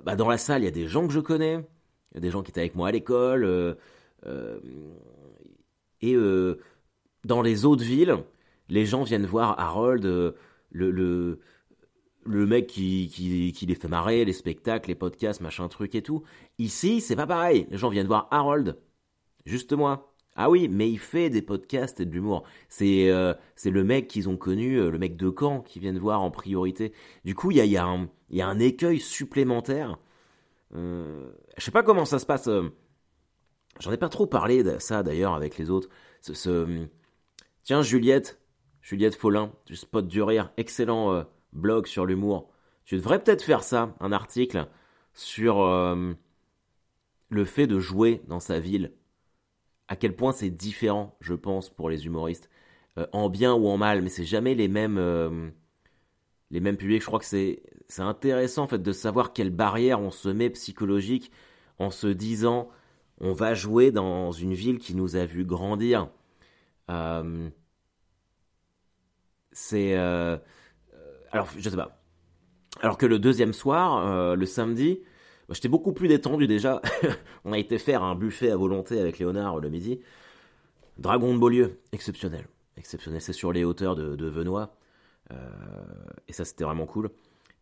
bah 0.03 0.15
dans 0.15 0.29
la 0.29 0.37
salle, 0.37 0.61
il 0.61 0.65
y 0.65 0.69
a 0.69 0.71
des 0.71 0.87
gens 0.87 1.07
que 1.07 1.13
je 1.13 1.19
connais, 1.19 1.65
y 2.13 2.17
a 2.17 2.21
des 2.21 2.31
gens 2.31 2.41
qui 2.41 2.51
étaient 2.51 2.61
avec 2.61 2.75
moi 2.75 2.87
à 2.87 2.91
l'école, 2.91 3.75
euh, 4.25 4.59
et 6.01 6.15
euh, 6.15 6.59
dans 7.25 7.41
les 7.41 7.65
autres 7.65 7.83
villes, 7.83 8.17
les 8.69 8.85
gens 8.85 9.03
viennent 9.03 9.25
voir 9.25 9.59
Harold, 9.59 10.05
euh, 10.05 10.31
le, 10.71 11.39
le 12.25 12.45
mec 12.45 12.67
qui, 12.67 13.09
qui, 13.09 13.65
les 13.65 13.75
fait 13.75 13.87
marrer, 13.87 14.25
les 14.25 14.33
spectacles, 14.33 14.89
les 14.89 14.95
podcasts, 14.95 15.41
machin 15.41 15.67
truc 15.67 15.95
et 15.95 16.01
tout. 16.01 16.23
Ici, 16.59 17.01
c'est 17.01 17.15
pas 17.15 17.27
pareil. 17.27 17.67
Les 17.71 17.77
gens 17.77 17.89
viennent 17.89 18.07
voir 18.07 18.27
Harold. 18.31 18.77
Juste 19.45 19.73
moi. 19.73 20.13
Ah 20.35 20.49
oui, 20.49 20.67
mais 20.67 20.89
il 20.89 20.99
fait 20.99 21.29
des 21.29 21.41
podcasts 21.41 21.99
et 21.99 22.05
de 22.05 22.11
l'humour. 22.11 22.43
C'est 22.69 23.11
c'est 23.55 23.69
le 23.69 23.83
mec 23.83 24.07
qu'ils 24.07 24.29
ont 24.29 24.37
connu, 24.37 24.77
le 24.77 24.97
mec 24.97 25.15
de 25.15 25.33
Caen, 25.37 25.61
qui 25.61 25.79
viennent 25.79 25.99
voir 25.99 26.21
en 26.21 26.31
priorité. 26.31 26.93
Du 27.23 27.35
coup, 27.35 27.51
il 27.51 27.57
y 27.57 27.61
a, 27.61 27.65
y, 27.65 28.07
y 28.35 28.41
a 28.41 28.47
un 28.47 28.59
écueil 28.59 28.99
supplémentaire. 28.99 29.99
Euh, 30.75 31.31
je 31.57 31.63
sais 31.63 31.71
pas 31.71 31.83
comment 31.83 32.05
ça 32.05 32.19
se 32.19 32.25
passe 32.25 32.49
J'en 33.79 33.91
ai 33.91 33.97
pas 33.97 34.09
trop 34.09 34.27
parlé 34.27 34.63
de 34.63 34.77
ça 34.79 35.03
d'ailleurs 35.03 35.33
avec 35.33 35.57
les 35.57 35.69
autres. 35.69 35.89
Ce, 36.21 36.87
Tiens, 37.63 37.81
Juliette, 37.81 38.39
Juliette 38.81 39.15
Follin, 39.15 39.51
du 39.65 39.75
Spot 39.75 40.05
du 40.05 40.21
Rire, 40.21 40.51
excellent 40.57 41.13
euh, 41.13 41.23
blog 41.53 41.87
sur 41.87 42.05
l'humour. 42.05 42.49
Tu 42.85 42.95
devrais 42.95 43.23
peut-être 43.23 43.43
faire 43.43 43.63
ça, 43.63 43.95
un 43.99 44.11
article 44.11 44.67
sur 45.13 45.61
euh, 45.61 46.13
le 47.29 47.45
fait 47.45 47.67
de 47.67 47.79
jouer 47.79 48.21
dans 48.27 48.39
sa 48.39 48.59
ville. 48.59 48.93
À 49.87 49.95
quel 49.95 50.15
point 50.15 50.31
c'est 50.31 50.49
différent, 50.49 51.15
je 51.19 51.33
pense, 51.33 51.69
pour 51.69 51.89
les 51.89 52.05
humoristes. 52.05 52.49
Euh, 52.97 53.07
en 53.11 53.29
bien 53.29 53.53
ou 53.53 53.67
en 53.67 53.77
mal, 53.77 54.01
mais 54.01 54.09
c'est 54.09 54.25
jamais 54.25 54.55
les 54.55 54.67
mêmes, 54.67 55.53
les 56.51 56.59
mêmes 56.59 56.77
publics. 56.77 57.01
Je 57.01 57.07
crois 57.07 57.19
que 57.19 57.25
c'est, 57.25 57.63
c'est 57.87 58.01
intéressant 58.01 58.63
en 58.63 58.67
fait 58.67 58.81
de 58.81 58.91
savoir 58.91 59.33
quelles 59.33 59.49
barrières 59.49 59.99
on 59.99 60.11
se 60.11 60.29
met 60.29 60.49
psychologiques 60.49 61.31
en 61.79 61.89
se 61.89 62.07
disant 62.07 62.69
on 63.19 63.33
va 63.33 63.53
jouer 63.53 63.91
dans 63.91 64.31
une 64.31 64.53
ville 64.53 64.79
qui 64.79 64.95
nous 64.95 65.15
a 65.15 65.25
vu 65.25 65.45
grandir. 65.45 66.09
Euh, 66.89 67.49
c'est. 69.51 69.95
Euh, 71.33 71.37
alors, 71.37 71.49
je 71.57 71.69
sais 71.69 71.75
pas. 71.75 71.99
Alors 72.81 72.97
que 72.97 73.05
le 73.05 73.19
deuxième 73.19 73.53
soir, 73.53 74.35
le 74.35 74.45
samedi, 74.45 75.01
j'étais 75.49 75.69
beaucoup 75.69 75.93
plus 75.93 76.07
détendu 76.07 76.47
déjà. 76.47 76.81
On 77.45 77.53
a 77.53 77.59
été 77.59 77.77
faire 77.77 78.01
un 78.01 78.15
buffet 78.15 78.49
à 78.49 78.57
volonté 78.57 78.99
avec 78.99 79.19
Léonard 79.19 79.59
le 79.59 79.69
midi. 79.69 79.99
Dragon 80.97 81.33
de 81.33 81.39
Beaulieu, 81.39 81.79
exceptionnel. 81.91 82.47
Exceptionnel, 82.77 83.21
c'est 83.21 83.33
sur 83.33 83.53
les 83.53 83.63
hauteurs 83.63 83.95
de, 83.95 84.15
de 84.15 84.25
Venois. 84.27 84.75
et 86.27 86.33
ça, 86.33 86.45
c'était 86.45 86.63
vraiment 86.63 86.87
cool. 86.87 87.11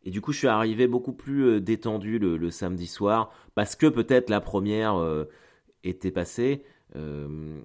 Et 0.04 0.10
du 0.10 0.22
coup, 0.22 0.32
je 0.32 0.40
suis 0.40 0.48
arrivé 0.48 0.88
beaucoup 0.88 1.14
plus 1.14 1.44
euh, 1.44 1.62
détendu 1.62 2.18
le, 2.20 2.50
samedi 2.50 2.88
soir, 2.88 3.32
parce 3.56 3.76
que 3.76 3.88
peut-être 3.88 4.30
la 4.30 4.42
première 4.42 4.96
euh, 4.96 5.26
était 5.84 6.12
passée. 6.12 6.64
Euh, 6.96 7.60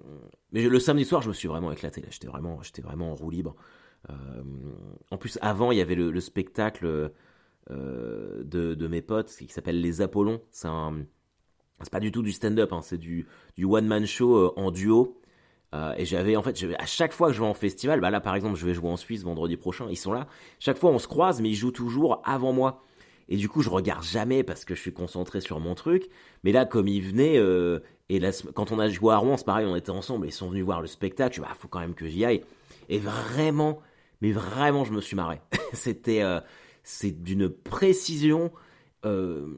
mais 0.51 0.67
le 0.67 0.79
samedi 0.79 1.05
soir, 1.05 1.21
je 1.21 1.29
me 1.29 1.33
suis 1.33 1.47
vraiment 1.47 1.71
éclaté. 1.71 2.03
J'étais 2.09 2.27
vraiment, 2.27 2.61
j'étais 2.61 2.81
vraiment 2.81 3.11
en 3.11 3.15
roue 3.15 3.29
libre. 3.29 3.55
En 5.11 5.17
plus, 5.17 5.37
avant, 5.41 5.71
il 5.71 5.77
y 5.77 5.81
avait 5.81 5.95
le, 5.95 6.19
spectacle 6.19 7.11
de, 7.69 8.87
mes 8.87 9.01
potes 9.01 9.29
qui 9.29 9.47
s'appelle 9.47 9.81
Les 9.81 10.01
Apollons. 10.01 10.41
C'est 10.51 10.69
pas 11.91 11.99
du 11.99 12.11
tout 12.11 12.23
du 12.23 12.31
stand-up, 12.31 12.73
hein, 12.73 12.81
c'est 12.81 12.97
du, 12.97 13.27
one-man 13.61 14.05
show 14.05 14.53
en 14.57 14.71
duo. 14.71 15.19
Euh, 15.75 15.93
et 15.97 16.05
j'avais 16.05 16.35
en 16.35 16.41
fait, 16.41 16.57
à 16.79 16.85
chaque 16.85 17.11
fois 17.11 17.27
que 17.27 17.33
je 17.33 17.41
vais 17.41 17.47
en 17.47 17.53
festival, 17.53 17.99
bah 17.99 18.09
là 18.09 18.21
par 18.21 18.35
exemple, 18.35 18.57
je 18.57 18.65
vais 18.65 18.73
jouer 18.73 18.89
en 18.89 18.97
Suisse 18.97 19.23
vendredi 19.23 19.57
prochain, 19.57 19.87
ils 19.89 19.97
sont 19.97 20.13
là. 20.13 20.27
Chaque 20.59 20.77
fois 20.77 20.91
on 20.91 20.99
se 20.99 21.07
croise, 21.07 21.41
mais 21.41 21.49
ils 21.49 21.55
jouent 21.55 21.71
toujours 21.71 22.21
avant 22.25 22.53
moi. 22.53 22.83
Et 23.29 23.35
du 23.35 23.49
coup, 23.49 23.61
je 23.61 23.69
regarde 23.69 24.03
jamais 24.03 24.43
parce 24.43 24.63
que 24.63 24.73
je 24.73 24.79
suis 24.79 24.93
concentré 24.93 25.41
sur 25.41 25.59
mon 25.59 25.75
truc. 25.75 26.07
Mais 26.45 26.53
là, 26.53 26.65
comme 26.65 26.87
ils 26.87 27.01
venaient, 27.01 27.37
euh, 27.37 27.79
et 28.07 28.21
quand 28.53 28.71
on 28.71 28.79
a 28.79 28.87
joué 28.87 29.13
à 29.13 29.17
Rouen, 29.17 29.35
c'est 29.35 29.45
pareil, 29.45 29.65
on 29.65 29.75
était 29.75 29.89
ensemble, 29.89 30.27
ils 30.27 30.31
sont 30.31 30.49
venus 30.49 30.63
voir 30.63 30.79
le 30.79 30.87
spectacle. 30.87 31.41
Bah, 31.41 31.49
faut 31.59 31.67
quand 31.67 31.81
même 31.81 31.93
que 31.93 32.07
j'y 32.07 32.23
aille. 32.23 32.41
Et 32.87 32.99
vraiment, 32.99 33.79
mais 34.21 34.31
vraiment, 34.31 34.83
je 34.83 34.93
me 34.93 35.01
suis 35.01 35.15
marré. 35.15 35.41
C'était, 35.73 36.21
euh, 36.21 36.39
c'est 36.83 37.11
d'une 37.11 37.49
précision. 37.49 38.51
vraiment, 39.03 39.55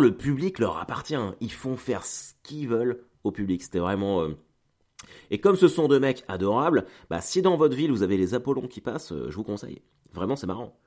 le 0.00 0.16
public 0.16 0.58
leur 0.58 0.78
appartient. 0.78 1.16
Ils 1.40 1.52
font 1.52 1.76
faire 1.76 2.04
ce 2.04 2.32
qu'ils 2.42 2.68
veulent 2.68 3.04
au 3.24 3.32
public. 3.32 3.62
C'était 3.62 3.78
vraiment. 3.78 4.22
Euh, 4.22 4.36
et 5.30 5.40
comme 5.40 5.56
ce 5.56 5.68
sont 5.68 5.88
deux 5.88 6.00
mecs 6.00 6.24
adorables, 6.28 6.86
bah, 7.10 7.20
si 7.20 7.42
dans 7.42 7.56
votre 7.56 7.76
ville 7.76 7.90
vous 7.90 8.02
avez 8.02 8.16
les 8.16 8.34
Apollons 8.34 8.66
qui 8.66 8.80
passent, 8.80 9.12
euh, 9.12 9.30
je 9.30 9.36
vous 9.36 9.44
conseille. 9.44 9.82
Vraiment, 10.12 10.36
c'est 10.36 10.46
marrant. 10.46 10.78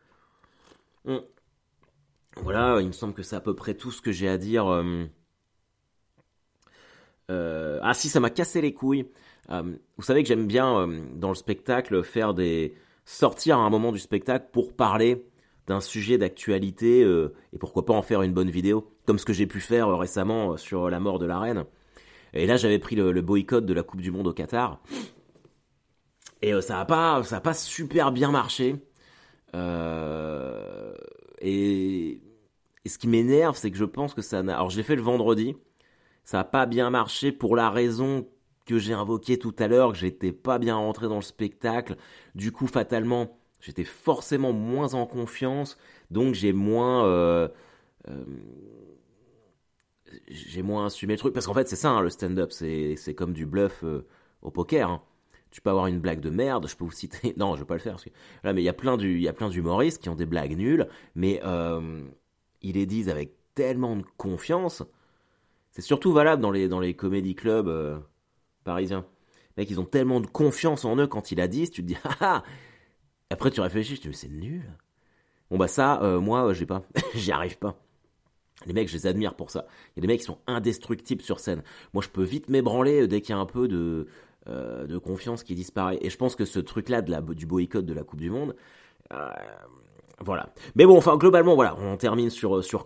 Hum. 1.06 1.22
Voilà, 2.38 2.80
il 2.82 2.88
me 2.88 2.92
semble 2.92 3.14
que 3.14 3.24
c'est 3.24 3.36
à 3.36 3.42
peu 3.42 3.56
près 3.56 3.76
tout 3.76 3.92
ce 3.92 4.02
que 4.02 4.12
j'ai 4.12 4.30
à 4.30 4.38
dire. 4.38 4.68
Euh, 7.30 7.80
ah 7.82 7.94
si, 7.94 8.10
ça 8.10 8.20
m'a 8.20 8.30
cassé 8.30 8.62
les 8.62 8.74
couilles. 8.74 9.10
Vous 9.50 10.04
savez 10.04 10.22
que 10.22 10.28
j'aime 10.28 10.46
bien 10.46 10.88
dans 11.16 11.30
le 11.30 11.36
spectacle 11.36 12.04
faire 12.04 12.34
des 12.34 12.76
sortir 13.06 13.58
à 13.58 13.62
un 13.62 13.70
moment 13.70 13.92
du 13.92 14.00
spectacle 14.00 14.48
pour 14.52 14.76
parler 14.76 15.26
d'un 15.66 15.82
sujet 15.82 16.18
d'actualité 16.18 17.02
et 17.02 17.58
pourquoi 17.58 17.86
pas 17.86 17.94
en 17.94 18.04
faire 18.04 18.22
une 18.22 18.34
bonne 18.34 18.52
vidéo, 18.52 18.92
comme 19.06 19.18
ce 19.18 19.26
que 19.26 19.34
j'ai 19.34 19.48
pu 19.48 19.60
faire 19.60 19.98
récemment 19.98 20.58
sur 20.58 20.90
la 20.90 21.00
mort 21.00 21.20
de 21.20 21.26
la 21.26 21.40
reine. 21.40 21.66
Et 22.34 22.46
là, 22.46 22.58
j'avais 22.58 22.80
pris 22.80 22.96
le, 22.96 23.22
boycott 23.22 23.66
de 23.66 23.74
la 23.74 23.84
Coupe 23.84 24.02
du 24.02 24.12
Monde 24.12 24.28
au 24.28 24.34
Qatar. 24.34 24.82
Et 26.42 26.54
euh, 26.54 26.62
ça 26.62 26.76
n'a 26.76 26.86
pas, 26.86 27.24
ça 27.24 27.38
a 27.38 27.42
pas 27.42 27.54
super 27.54 28.12
bien 28.12 28.32
marché. 28.32 28.76
Euh, 29.56 30.94
et, 31.42 32.22
ce 32.86 32.98
qui 32.98 33.08
m'énerve, 33.08 33.56
c'est 33.56 33.70
que 33.72 33.78
je 33.78 33.86
pense 33.86 34.14
que 34.14 34.22
ça 34.22 34.42
n'a. 34.42 34.56
Alors, 34.56 34.70
je 34.70 34.78
l'ai 34.78 34.84
fait 34.84 34.96
le 34.96 35.02
vendredi. 35.02 35.56
Ça 36.24 36.38
n'a 36.38 36.44
pas 36.44 36.66
bien 36.66 36.90
marché 36.90 37.32
pour 37.32 37.56
la 37.56 37.70
raison 37.70 38.28
que 38.70 38.78
j'ai 38.80 38.94
invoquée 38.94 39.40
tout 39.40 39.56
à 39.60 39.68
l'heure, 39.68 39.92
que 39.92 39.98
j'étais 39.98 40.32
pas 40.32 40.60
bien 40.60 40.76
rentré 40.76 41.08
dans 41.08 41.16
le 41.16 41.22
spectacle. 41.22 41.96
Du 42.36 42.52
coup, 42.52 42.68
fatalement, 42.68 43.38
j'étais 43.62 43.84
forcément 43.84 44.54
moins 44.54 44.94
en 44.94 45.06
confiance. 45.06 45.78
Donc, 46.12 46.36
j'ai 46.36 46.54
moins. 46.54 47.06
Euh, 47.06 47.48
j'ai 50.30 50.62
moins 50.62 50.86
assumé 50.88 51.14
le 51.14 51.20
truc. 51.20 51.34
Parce 51.34 51.46
qu'en 51.48 51.54
fait, 51.54 51.68
c'est 51.68 51.76
ça, 51.76 51.90
hein, 51.90 52.02
le 52.02 52.10
stand-up. 52.10 52.52
C'est, 52.52 53.16
comme 53.16 53.34
du 53.34 53.46
bluff 53.46 53.84
euh, 53.84 54.06
au 54.42 54.52
poker. 54.52 54.90
Hein. 54.90 55.02
Tu 55.52 55.62
peux 55.62 55.72
avoir 55.72 55.88
une 55.88 56.00
blague 56.00 56.20
de 56.20 56.30
merde, 56.30 56.68
je 56.68 56.76
peux 56.76 56.86
vous 56.86 56.92
citer. 56.92 57.34
Non, 57.38 57.56
je 57.56 57.62
vais 57.62 57.68
pas 57.68 57.74
le 57.74 57.80
faire. 57.80 57.94
Parce 57.94 58.06
que... 58.06 58.12
Là, 58.44 58.54
mais 58.54 58.62
il 58.62 58.66
y 58.66 58.70
a 58.70 58.74
plein 58.74 58.98
d'humoristes 58.98 60.02
qui 60.02 60.10
ont 60.10 60.16
des 60.16 60.28
blagues 60.28 60.56
nulles, 60.56 60.88
mais 61.16 61.42
euh, 61.44 62.04
ils 62.62 62.76
les 62.76 62.86
disent 62.86 63.10
avec 63.10 63.34
tellement 63.56 63.96
de 63.96 64.04
confiance. 64.18 64.84
C'est 65.72 65.82
surtout 65.82 66.14
valable 66.14 66.42
dans 66.42 66.52
les, 66.52 66.68
dans 66.68 66.80
les 66.80 66.94
comédie 66.94 67.36
clubs 67.36 67.68
euh, 67.68 67.98
parisiens. 68.70 69.06
Mecs, 69.58 69.70
ils 69.70 69.80
ont 69.80 69.86
tellement 69.86 70.22
de 70.22 70.28
confiance 70.28 70.86
en 70.86 70.96
eux 70.98 71.08
quand 71.08 71.32
ils 71.32 71.38
la 71.38 71.48
disent, 71.48 71.72
tu 71.72 71.82
te 71.82 71.88
dis, 71.88 71.98
ah 72.04 72.16
ah 72.22 72.44
Après, 73.30 73.52
tu 73.52 73.62
réfléchis, 73.62 73.96
tu 73.96 74.08
te 74.08 74.08
dis, 74.10 74.18
c'est 74.18 74.30
nul. 74.30 74.64
Bon, 75.50 75.58
bah, 75.58 75.68
ça, 75.68 76.00
moi, 76.22 76.54
j'ai 76.54 76.66
pas. 76.66 76.84
J'y 77.16 77.32
arrive 77.32 77.58
pas. 77.58 77.76
Les 78.66 78.74
mecs, 78.74 78.90
je 78.90 78.94
les 78.94 79.08
admire 79.08 79.36
pour 79.36 79.52
ça. 79.52 79.66
Il 79.88 79.98
y 79.98 80.00
a 80.00 80.02
des 80.02 80.08
mecs 80.08 80.20
qui 80.20 80.26
sont 80.26 80.40
indestructibles 80.48 81.22
sur 81.22 81.40
scène. 81.40 81.64
Moi, 81.94 82.04
je 82.04 82.10
peux 82.10 82.24
vite 82.24 82.50
m'ébranler 82.50 83.08
dès 83.08 83.22
qu'il 83.22 83.34
y 83.34 83.38
a 83.38 83.42
un 83.42 83.46
peu 83.46 83.68
de, 83.68 84.08
euh, 84.48 85.00
confiance 85.00 85.44
qui 85.44 85.56
disparaît. 85.56 85.98
Et 86.02 86.10
je 86.10 86.18
pense 86.18 86.36
que 86.36 86.46
ce 86.46 86.60
truc-là 86.60 87.02
du 87.02 87.46
boycott 87.46 87.86
de 87.86 87.94
la 87.94 88.04
Coupe 88.04 88.20
du 88.20 88.30
Monde, 88.30 88.56
euh, 89.14 89.30
voilà. 90.20 90.54
Mais 90.76 90.86
bon, 90.86 90.98
enfin, 90.98 91.18
globalement, 91.18 91.56
voilà, 91.56 91.76
on 91.80 91.98
termine 91.98 92.30
sur, 92.30 92.64
sur. 92.64 92.86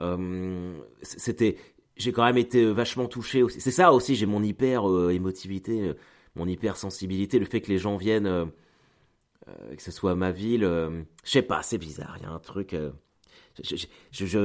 Euh, 0.00 0.72
c'était, 1.02 1.56
j'ai 2.00 2.12
quand 2.12 2.24
même 2.24 2.38
été 2.38 2.64
vachement 2.66 3.06
touché 3.06 3.42
aussi. 3.42 3.60
C'est 3.60 3.70
ça 3.70 3.92
aussi, 3.92 4.14
j'ai 4.16 4.26
mon 4.26 4.42
hyper 4.42 4.84
émotivité, 5.10 5.92
mon 6.34 6.46
hyper 6.46 6.76
sensibilité, 6.76 7.38
le 7.38 7.46
fait 7.46 7.60
que 7.60 7.68
les 7.68 7.78
gens 7.78 7.96
viennent, 7.96 8.50
que 9.46 9.82
ce 9.82 9.90
soit 9.90 10.14
ma 10.14 10.30
ville, 10.30 10.62
je 10.62 11.30
sais 11.30 11.42
pas, 11.42 11.62
c'est 11.62 11.78
bizarre. 11.78 12.16
Il 12.18 12.22
y 12.24 12.26
a 12.26 12.30
un 12.30 12.38
truc 12.38 12.74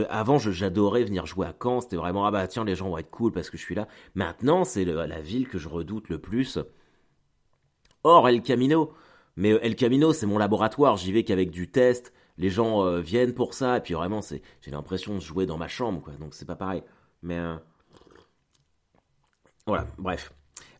avant, 0.10 0.38
j'adorais 0.40 1.04
venir 1.04 1.26
jouer 1.26 1.48
à 1.48 1.56
Caen. 1.62 1.82
C'était 1.82 1.96
vraiment, 1.96 2.26
ah 2.26 2.32
bah 2.32 2.48
tiens, 2.48 2.66
les 2.66 2.76
gens 2.76 2.90
vont 2.90 2.98
être 2.98 3.12
cool 3.12 3.32
parce 3.32 3.50
que 3.50 3.58
je 3.58 3.64
suis 3.64 3.76
là. 3.76 3.88
Maintenant, 4.14 4.64
c'est 4.64 4.86
la 4.86 5.22
ville 5.22 5.48
que 5.48 5.58
je 5.58 5.70
redoute 5.70 6.10
le 6.10 6.20
plus. 6.20 6.60
Or, 8.04 8.28
El 8.30 8.42
Camino. 8.42 8.94
Mais 9.36 9.52
euh, 9.52 9.60
El 9.64 9.76
Camino, 9.76 10.14
c'est 10.14 10.26
mon 10.26 10.38
laboratoire. 10.38 10.98
J'y 10.98 11.12
vais 11.12 11.24
qu'avec 11.24 11.52
du 11.52 11.70
test. 11.70 12.14
Les 12.38 12.50
gens 12.50 12.86
euh, 12.86 13.00
viennent 13.00 13.34
pour 13.34 13.54
ça. 13.54 13.78
Et 13.78 13.82
puis 13.82 13.94
vraiment, 13.94 14.22
j'ai 14.22 14.72
l'impression 14.72 15.16
de 15.16 15.20
jouer 15.20 15.46
dans 15.46 15.58
ma 15.58 15.68
chambre, 15.68 16.02
quoi. 16.02 16.14
Donc 16.14 16.34
c'est 16.34 16.46
pas 16.46 16.56
pareil. 16.56 16.84
Mais 17.26 17.38
euh, 17.38 17.56
voilà, 19.68 19.86
bref. 19.98 20.32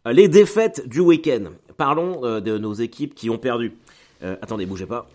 les 0.06 0.30
défaites 0.30 0.88
du 0.88 1.02
week-end. 1.02 1.52
Parlons 1.76 2.40
de 2.40 2.58
nos 2.58 2.74
équipes 2.74 3.14
qui 3.14 3.30
ont 3.30 3.38
perdu. 3.38 3.78
attendez, 4.22 4.66
bougez 4.66 4.86
pas. 4.86 5.10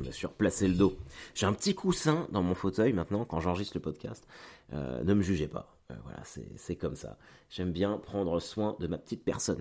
je 0.00 0.06
me 0.06 0.12
suis 0.12 0.26
replacé 0.26 0.68
le 0.68 0.74
dos. 0.74 0.96
J'ai 1.34 1.46
un 1.46 1.52
petit 1.52 1.74
coussin 1.74 2.26
dans 2.30 2.42
mon 2.42 2.54
fauteuil 2.54 2.92
maintenant 2.92 3.24
quand 3.24 3.40
j'enregistre 3.40 3.76
le 3.76 3.82
podcast. 3.82 4.26
Euh, 4.72 5.02
ne 5.02 5.14
me 5.14 5.22
jugez 5.22 5.48
pas. 5.48 5.74
Euh, 5.90 5.94
voilà, 6.04 6.20
c'est 6.56 6.76
comme 6.76 6.96
ça. 6.96 7.16
J'aime 7.50 7.72
bien 7.72 7.98
prendre 7.98 8.38
soin 8.40 8.76
de 8.80 8.86
ma 8.86 8.98
petite 8.98 9.24
personne. 9.24 9.60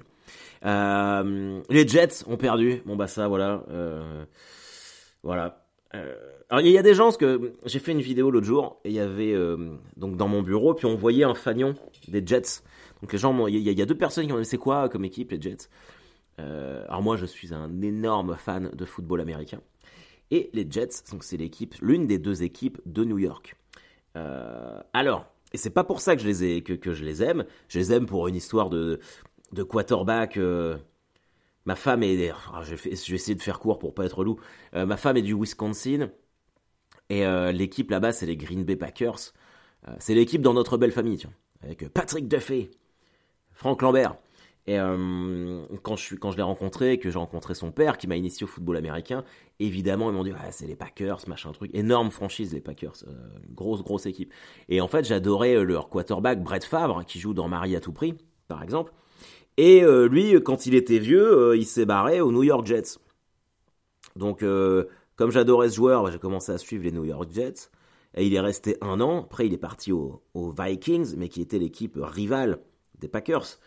Euh, 0.66 1.62
les 1.70 1.88
Jets 1.88 2.24
ont 2.28 2.38
perdu. 2.38 2.82
Bon 2.86 2.96
bah 2.96 3.08
ça, 3.08 3.28
voilà. 3.28 3.64
voilà. 5.24 5.66
Alors 5.92 6.62
il 6.62 6.72
y 6.72 6.78
a 6.78 6.84
des 6.84 6.94
gens, 6.94 7.06
parce 7.06 7.18
que 7.18 7.54
j'ai 7.66 7.80
fait 7.80 7.92
une 7.92 8.02
vidéo 8.02 8.30
l'autre 8.32 8.46
jour, 8.46 8.80
et 8.84 8.90
il 8.90 8.96
y 8.96 9.00
avait 9.00 9.36
donc 9.98 10.18
dans 10.18 10.28
mon 10.28 10.42
bureau, 10.42 10.74
puis 10.74 10.86
on 10.86 10.96
voyait 10.96 11.24
un 11.24 11.34
fanion 11.34 11.74
des 12.08 12.26
Jets. 12.26 12.62
Donc 13.02 13.14
les 13.14 13.20
gens, 13.20 13.48
il 13.48 13.58
y, 13.58 13.82
a 13.82 13.86
deux 13.86 13.98
personnes 13.98 14.28
qui 14.28 14.34
ont 14.34 14.40
dit 14.40 14.46
c'est 14.46 14.58
quoi 14.58 14.90
comme 14.90 15.06
équipe 15.06 15.32
les 15.32 15.42
Jets? 15.42 15.70
Alors 16.38 17.02
moi 17.02 17.18
je 17.18 17.26
suis 17.26 17.54
un 17.54 17.82
énorme 17.82 18.36
fan 18.38 18.70
de 18.74 18.86
football 18.86 19.22
américain 19.22 19.62
et 20.32 20.50
les 20.54 20.68
Jets, 20.70 21.04
donc 21.12 21.24
c'est 21.24 21.38
l'équipe, 21.38 21.76
l'une 21.82 22.08
des 22.08 22.20
deux 22.20 22.44
équipes 22.44 22.80
de 22.86 23.04
New 23.04 23.18
York. 23.18 23.56
Euh, 24.16 24.80
alors, 24.94 25.26
et 25.54 25.58
c'est 25.58 25.70
pas 25.72 25.84
pour 25.84 26.02
ça 26.02 26.16
que 26.16 26.22
je 26.22 26.28
les 26.28 26.44
ai, 26.44 26.62
que, 26.62 26.94
je 26.94 27.04
les 27.04 27.24
aime. 27.24 27.46
Je 27.68 27.80
les 27.80 27.92
aime 27.92 28.06
pour 28.06 28.28
une 28.28 28.36
histoire 28.36 28.70
de, 28.70 29.00
de 29.54 29.64
quarterback. 29.64 30.38
Euh, 31.60 31.66
ma 31.66 31.76
femme 31.76 32.04
est, 32.04 32.34
je, 32.64 32.76
vais, 32.76 32.92
essayer 32.92 33.36
de 33.36 33.42
faire 33.42 33.60
court 33.60 33.80
pour 33.80 33.94
pas 33.94 34.06
être 34.06 34.24
loup. 34.24 34.40
Euh, 34.76 34.86
ma 34.86 34.98
femme 34.98 35.18
est 35.18 35.22
du 35.22 35.34
Wisconsin 35.34 36.10
et 37.10 37.26
l'équipe 37.52 37.90
là-bas 37.90 38.12
c'est 38.12 38.28
les 38.28 38.38
Green 38.38 38.64
Bay 38.64 38.76
Packers. 38.76 39.34
c'est 39.98 40.14
l'équipe 40.14 40.44
dans 40.44 40.54
notre 40.54 40.78
belle 40.78 40.92
famille, 40.92 41.26
avec 41.64 41.90
Patrick 41.90 42.28
Duffy, 42.28 42.70
Frank 43.52 43.82
Lambert. 43.82 44.16
Et 44.70 44.78
euh, 44.78 45.66
quand 45.82 45.96
je, 45.96 46.16
l'ai 46.36 46.44
rencontré, 46.44 47.00
que 47.00 47.10
j'ai 47.10 47.18
rencontré 47.18 47.56
son 47.56 47.72
père 47.72 47.98
qui 47.98 48.06
m'a 48.06 48.16
initié 48.18 48.44
au 48.44 48.48
football 48.48 48.78
américain, 48.78 49.24
évidemment 49.60 50.12
ils 50.12 50.14
m'ont 50.14 50.24
dit 50.24 50.32
ah, 50.38 50.52
c'est 50.52 50.68
les 50.68 50.76
Packers, 50.76 51.28
machin 51.28 51.52
truc, 51.54 51.72
énorme 51.74 52.12
franchise 52.12 52.54
les 52.54 52.62
Packers, 52.62 52.94
euh, 53.08 53.14
grosse 53.50 53.82
grosse 53.82 54.06
équipe. 54.06 54.32
Et 54.68 54.80
en 54.80 54.88
fait 54.88 55.06
j'adorais 55.06 55.56
euh, 55.56 55.64
leur 55.64 55.90
quarterback 55.90 56.44
Brett 56.44 56.64
Favre 56.64 57.04
qui 57.04 57.20
joue 57.20 57.34
dans 57.34 57.48
Marie 57.48 57.76
à 57.76 57.80
tout 57.80 57.94
prix, 57.94 58.14
par 58.48 58.62
exemple. 58.62 58.94
Et 59.62 59.82
lui 60.10 60.42
quand 60.42 60.68
il 60.68 60.76
était 60.76 61.00
vieux, 61.00 61.58
il 61.58 61.66
s'est 61.66 61.86
barré 61.86 62.22
aux 62.22 62.32
New 62.32 62.44
York 62.44 62.66
Jets. 62.66 62.98
Donc 64.16 64.40
comme 65.18 65.32
j'adorais 65.32 65.70
ce 65.70 65.76
joueur, 65.76 66.04
bah, 66.04 66.12
j'ai 66.12 66.20
commencé 66.20 66.52
à 66.52 66.58
suivre 66.58 66.86
les 66.86 66.94
New 66.94 67.04
York 67.04 67.30
Jets. 67.30 67.70
Et 68.16 68.26
il 68.26 68.34
est 68.34 68.40
resté 68.40 68.78
un 68.80 69.02
an. 69.02 69.24
Après 69.24 69.48
il 69.48 69.54
est 69.54 69.58
parti 69.58 69.92
aux 69.92 70.22
Vikings, 70.36 71.16
mais 71.18 71.28
qui 71.28 71.42
était 71.42 71.60
l'équipe 71.60 71.98
rivale 72.02 72.60
des 73.00 73.10
Packers. 73.10 73.60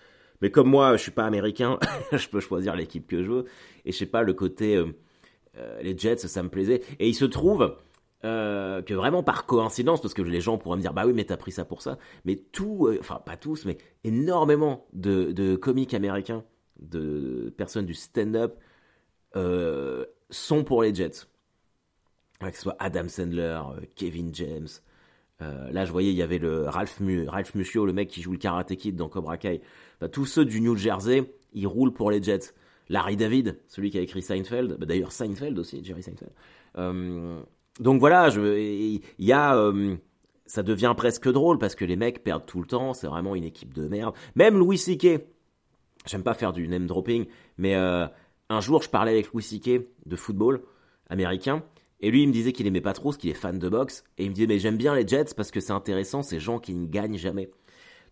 Mais 0.42 0.50
comme 0.50 0.68
moi, 0.68 0.96
je 0.96 1.02
suis 1.02 1.12
pas 1.12 1.24
américain, 1.24 1.78
je 2.12 2.28
peux 2.28 2.40
choisir 2.40 2.74
l'équipe 2.74 3.06
que 3.06 3.22
je 3.22 3.30
veux. 3.30 3.44
Et 3.84 3.92
je 3.92 3.96
sais 3.96 4.06
pas, 4.06 4.22
le 4.22 4.34
côté 4.34 4.76
euh, 4.76 4.86
euh, 5.56 5.80
les 5.82 5.96
Jets, 5.96 6.16
ça 6.16 6.42
me 6.42 6.48
plaisait. 6.48 6.82
Et 6.98 7.08
il 7.08 7.14
se 7.14 7.24
trouve 7.24 7.76
euh, 8.24 8.82
que 8.82 8.94
vraiment 8.94 9.22
par 9.22 9.46
coïncidence, 9.46 10.00
parce 10.00 10.14
que 10.14 10.22
les 10.22 10.40
gens 10.40 10.58
pourraient 10.58 10.76
me 10.76 10.82
dire, 10.82 10.92
bah 10.92 11.04
oui, 11.06 11.12
mais 11.12 11.24
t'as 11.24 11.36
pris 11.36 11.52
ça 11.52 11.64
pour 11.64 11.82
ça. 11.82 11.98
Mais 12.24 12.36
tout, 12.36 12.88
enfin 13.00 13.20
pas 13.24 13.36
tous, 13.36 13.64
mais 13.64 13.78
énormément 14.04 14.86
de, 14.92 15.32
de 15.32 15.56
comiques 15.56 15.94
américains, 15.94 16.44
de 16.80 17.52
personnes 17.56 17.86
du 17.86 17.94
stand-up, 17.94 18.58
sont 20.30 20.64
pour 20.64 20.82
les 20.82 20.94
Jets. 20.94 21.26
Que 22.40 22.56
ce 22.56 22.62
soit 22.62 22.76
Adam 22.80 23.06
Sandler, 23.06 23.60
Kevin 23.94 24.34
James, 24.34 24.66
euh, 25.42 25.70
là, 25.70 25.84
je 25.84 25.92
voyais, 25.92 26.10
il 26.10 26.16
y 26.16 26.22
avait 26.22 26.38
le 26.38 26.68
Ralph, 26.68 27.00
Ralph 27.26 27.54
Muschio, 27.54 27.86
le 27.86 27.92
mec 27.92 28.08
qui 28.08 28.22
joue 28.22 28.32
le 28.32 28.38
Karate 28.38 28.74
Kid 28.76 28.96
dans 28.96 29.08
Cobra 29.08 29.36
Kai. 29.36 29.60
tous 30.12 30.26
ceux 30.26 30.44
du 30.44 30.60
New 30.60 30.76
Jersey, 30.76 31.32
ils 31.52 31.66
roulent 31.66 31.92
pour 31.92 32.10
les 32.10 32.22
Jets. 32.22 32.54
Larry 32.88 33.16
David, 33.16 33.58
celui 33.68 33.90
qui 33.90 33.98
a 33.98 34.00
écrit 34.00 34.22
Seinfeld, 34.22 34.76
bah, 34.78 34.86
d'ailleurs 34.86 35.12
Seinfeld 35.12 35.58
aussi, 35.58 35.82
Jerry 35.84 36.02
Seinfeld. 36.02 36.32
Euh, 37.82 37.84
donc 37.84 38.00
voilà, 38.00 38.28
il 38.28 39.00
y 39.18 39.32
a, 39.32 39.56
euh, 39.56 39.96
ça 40.46 40.62
devient 40.62 40.94
presque 40.96 41.28
drôle 41.28 41.58
parce 41.58 41.74
que 41.74 41.84
les 41.84 41.96
mecs 41.96 42.22
perdent 42.24 42.46
tout 42.46 42.60
le 42.60 42.66
temps, 42.66 42.94
c'est 42.94 43.06
vraiment 43.06 43.34
une 43.34 43.44
équipe 43.44 43.74
de 43.74 43.88
merde. 43.88 44.14
Même 44.34 44.58
Louis 44.58 44.78
C.K., 44.78 45.20
j'aime 46.06 46.22
pas 46.22 46.34
faire 46.34 46.52
du 46.52 46.68
name 46.68 46.86
dropping, 46.86 47.26
mais 47.58 47.74
un 47.74 48.60
jour 48.60 48.82
je 48.82 48.88
parlais 48.88 49.12
avec 49.12 49.32
Louis 49.32 49.42
C.K. 49.42 49.82
de 50.06 50.16
football 50.16 50.62
américain 51.08 51.62
et 52.02 52.10
lui, 52.10 52.22
il 52.22 52.28
me 52.28 52.32
disait 52.32 52.52
qu'il 52.52 52.66
aimait 52.66 52.80
pas 52.80 52.92
trop, 52.92 53.10
parce 53.10 53.16
qu'il 53.16 53.30
est 53.30 53.34
fan 53.34 53.58
de 53.58 53.68
boxe. 53.68 54.04
Et 54.18 54.24
il 54.24 54.30
me 54.30 54.34
disait, 54.34 54.48
mais 54.48 54.58
j'aime 54.58 54.76
bien 54.76 54.94
les 54.94 55.06
Jets 55.06 55.34
parce 55.36 55.52
que 55.52 55.60
c'est 55.60 55.72
intéressant, 55.72 56.22
ces 56.22 56.40
gens 56.40 56.58
qui 56.58 56.74
ne 56.74 56.86
gagnent 56.86 57.16
jamais. 57.16 57.48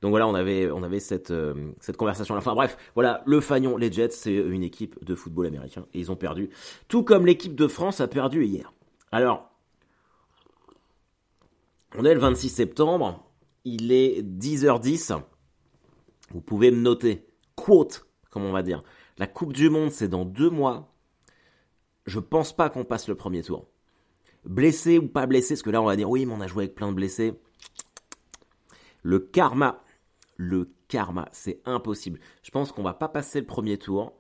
Donc 0.01 0.11
voilà, 0.11 0.29
on 0.29 0.35
avait, 0.35 0.71
on 0.71 0.83
avait 0.83 1.01
cette, 1.01 1.33
euh, 1.33 1.73
cette 1.81 1.97
conversation. 1.97 2.37
Enfin 2.37 2.55
bref, 2.55 2.79
voilà, 2.95 3.23
le 3.27 3.41
Fagnon, 3.41 3.77
les 3.77 3.93
Jets, 3.93 4.11
c'est 4.11 4.33
une 4.33 4.63
équipe 4.63 5.05
de 5.05 5.15
football 5.15 5.47
américain. 5.47 5.87
Et 5.93 5.99
ils 5.99 6.13
ont 6.13 6.17
perdu. 6.17 6.51
Tout 6.87 7.03
comme 7.03 7.27
l'équipe 7.27 7.57
de 7.57 7.67
France 7.67 8.01
a 8.01 8.07
perdu 8.07 8.47
hier. 8.47 8.73
Alors, 9.11 9.50
on 11.97 12.05
est 12.05 12.15
le 12.15 12.21
26 12.21 12.49
septembre. 12.49 13.25
Il 13.65 13.93
est 13.93 14.23
10h10. 14.23 15.21
Vous 16.31 16.41
pouvez 16.41 16.71
me 16.71 16.81
noter. 16.81 17.27
Quote, 17.55 18.07
comme 18.31 18.45
on 18.45 18.53
va 18.53 18.63
dire. 18.63 18.83
La 19.19 19.27
Coupe 19.27 19.53
du 19.53 19.69
Monde, 19.69 19.91
c'est 19.91 20.09
dans 20.09 20.25
deux 20.25 20.51
mois. 20.51 20.95
Je 22.07 22.19
pense 22.19 22.55
pas 22.55 22.71
qu'on 22.71 22.85
passe 22.85 23.09
le 23.09 23.15
premier 23.15 23.43
tour 23.43 23.67
blessé 24.45 24.99
ou 24.99 25.09
pas 25.09 25.27
blessé, 25.27 25.55
parce 25.55 25.63
que 25.63 25.71
là 25.71 25.83
on 25.83 25.87
va 25.87 25.97
dire 25.97 26.09
oui, 26.09 26.27
mais 26.27 26.35
on 26.35 26.41
a 26.41 26.47
joué 26.47 26.65
avec 26.65 26.75
plein 26.75 26.89
de 26.89 26.95
blessés. 26.95 27.35
Le 29.03 29.19
karma, 29.19 29.83
le 30.37 30.71
karma, 30.89 31.29
c'est 31.33 31.61
impossible. 31.65 32.21
Je 32.43 32.51
pense 32.51 32.73
qu'on 32.73 32.83
va 32.83 32.95
pas 32.95 33.09
passer 33.09 33.41
le 33.41 33.47
premier 33.47 33.79
tour. 33.79 34.17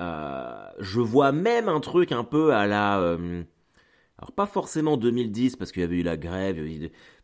Euh, 0.00 0.66
je 0.80 1.00
vois 1.00 1.32
même 1.32 1.68
un 1.68 1.80
truc 1.80 2.12
un 2.12 2.24
peu 2.24 2.54
à 2.54 2.66
la. 2.66 3.00
Euh, 3.00 3.42
alors 4.18 4.32
pas 4.32 4.46
forcément 4.46 4.96
2010 4.96 5.56
parce 5.56 5.72
qu'il 5.72 5.82
y 5.82 5.84
avait 5.84 5.96
eu 5.96 6.02
la 6.02 6.16
grève. 6.16 6.58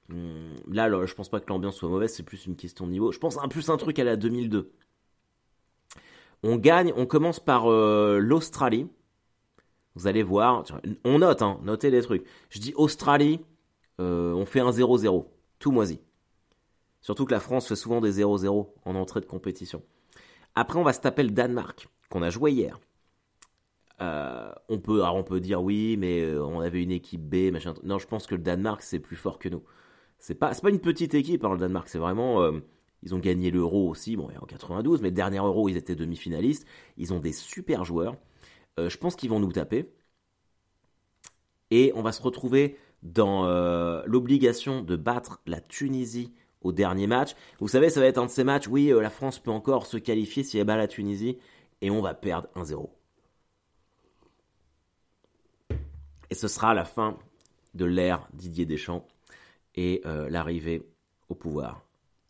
Hmm, 0.09 0.55
là, 0.69 0.89
là, 0.89 1.07
je 1.07 1.15
pense 1.15 1.29
pas 1.29 1.41
que 1.41 1.49
l'ambiance 1.49 1.77
soit 1.77 1.89
mauvaise, 1.89 2.13
c'est 2.13 2.23
plus 2.23 2.47
une 2.47 2.57
question 2.57 2.87
de 2.87 2.93
niveau. 2.93 3.13
Je 3.13 3.19
pense 3.19 3.39
un 3.39 3.49
plus 3.49 3.71
un 3.71 3.77
truc 3.77 3.99
à 3.99 4.05
la 4.05 4.17
2002. 4.17 4.73
On 6.43 6.57
gagne, 6.57 6.93
on 6.97 7.07
commence 7.07 7.39
par 7.39 7.71
euh, 7.71 8.19
l'Australie. 8.19 8.89
Vous 9.95 10.07
allez 10.07 10.23
voir, 10.23 10.65
on 11.05 11.19
note, 11.19 11.43
hein, 11.43 11.61
notez 11.63 11.91
les 11.91 12.03
trucs. 12.03 12.25
Je 12.49 12.61
dis 12.61 12.73
Australie, 12.77 13.41
euh, 14.01 14.33
on 14.33 14.47
fait 14.47 14.61
un 14.61 14.71
0-0, 14.71 15.27
tout 15.59 15.73
moisi. 15.73 16.01
Surtout 17.03 17.25
que 17.25 17.33
la 17.33 17.41
France 17.41 17.69
fait 17.69 17.77
souvent 17.77 18.01
des 18.01 18.23
0-0 18.23 18.69
en 18.85 18.95
entrée 18.95 19.21
de 19.21 19.27
compétition. 19.27 19.83
Après, 20.55 20.79
on 20.79 20.83
va 20.83 20.93
se 20.93 21.01
taper 21.01 21.23
le 21.23 21.31
Danemark, 21.31 21.89
qu'on 22.09 22.23
a 22.23 22.31
joué 22.31 22.53
hier. 22.53 22.79
Euh, 24.03 24.53
on, 24.69 24.79
peut, 24.79 25.03
alors 25.03 25.17
on 25.17 25.25
peut 25.25 25.41
dire 25.41 25.63
oui, 25.63 25.97
mais 25.99 26.23
euh, 26.23 26.43
on 26.45 26.61
avait 26.61 26.83
une 26.83 26.91
équipe 26.91 27.23
B, 27.23 27.53
machin. 27.53 27.75
Non, 27.85 27.99
je 27.99 28.07
pense 28.07 28.27
que 28.27 28.35
le 28.35 28.43
Danemark, 28.43 28.83
c'est 28.83 28.99
plus 29.01 29.17
fort 29.17 29.39
que 29.39 29.49
nous. 29.49 29.63
C'est 30.19 30.35
pas, 30.35 30.53
pas 30.55 30.71
une 30.71 30.81
petite 30.81 31.15
équipe, 31.15 31.45
hein, 31.45 31.53
le 31.53 31.59
Danemark. 31.59 31.89
C'est 31.89 31.99
vraiment. 31.99 32.51
ils 33.03 33.15
ont 33.15 33.19
gagné 33.19 33.51
l'euro 33.51 33.89
aussi, 33.89 34.17
bon, 34.17 34.29
en 34.41 34.47
92, 34.47 35.03
mais 35.03 35.11
dernier 35.11 35.39
euro, 35.39 35.69
ils 35.69 35.77
étaient 35.77 35.97
demi-finalistes. 35.97 36.67
Ils 36.97 37.13
ont 37.15 37.21
des 37.21 37.33
super 37.33 37.85
joueurs. 37.85 38.17
Euh, 38.79 38.89
je 38.89 38.99
pense 38.99 39.17
qu'ils 39.17 39.31
vont 39.31 39.41
nous 39.41 39.53
taper. 39.53 39.93
Et 41.71 41.93
on 41.95 42.03
va 42.03 42.13
se 42.13 42.23
retrouver 42.23 42.77
dans 43.03 43.47
euh, 43.47 44.03
l'obligation 44.07 44.83
de 44.83 44.97
battre 44.97 45.41
la 45.47 45.61
Tunisie 45.61 46.33
au 46.63 46.73
dernier 46.73 47.07
match. 47.07 47.35
Vous 47.61 47.69
savez, 47.69 47.91
ça 47.91 48.01
va 48.01 48.07
être 48.07 48.19
un 48.19 48.27
de 48.27 48.31
ces 48.31 48.45
matchs, 48.45 48.69
oui, 48.69 48.93
euh, 48.93 49.01
la 49.01 49.11
France 49.11 49.39
peut 49.39 49.51
encore 49.51 49.87
se 49.87 49.97
qualifier 49.97 50.43
si 50.43 50.59
elle 50.59 50.67
bat 50.67 50.77
la 50.77 50.89
Tunisie, 50.89 51.39
et 51.81 51.91
on 51.91 52.03
va 52.03 52.15
perdre 52.15 52.49
1-0. 52.57 52.89
Et 56.31 56.35
ce 56.35 56.49
sera 56.49 56.75
la 56.75 56.85
fin 56.85 57.19
de 57.75 57.85
l'ère 57.85 58.29
Didier 58.33 58.67
Deschamps 58.67 59.07
et 59.75 60.03
l'arrivée 60.05 60.83
au 61.29 61.35
pouvoir 61.35 61.83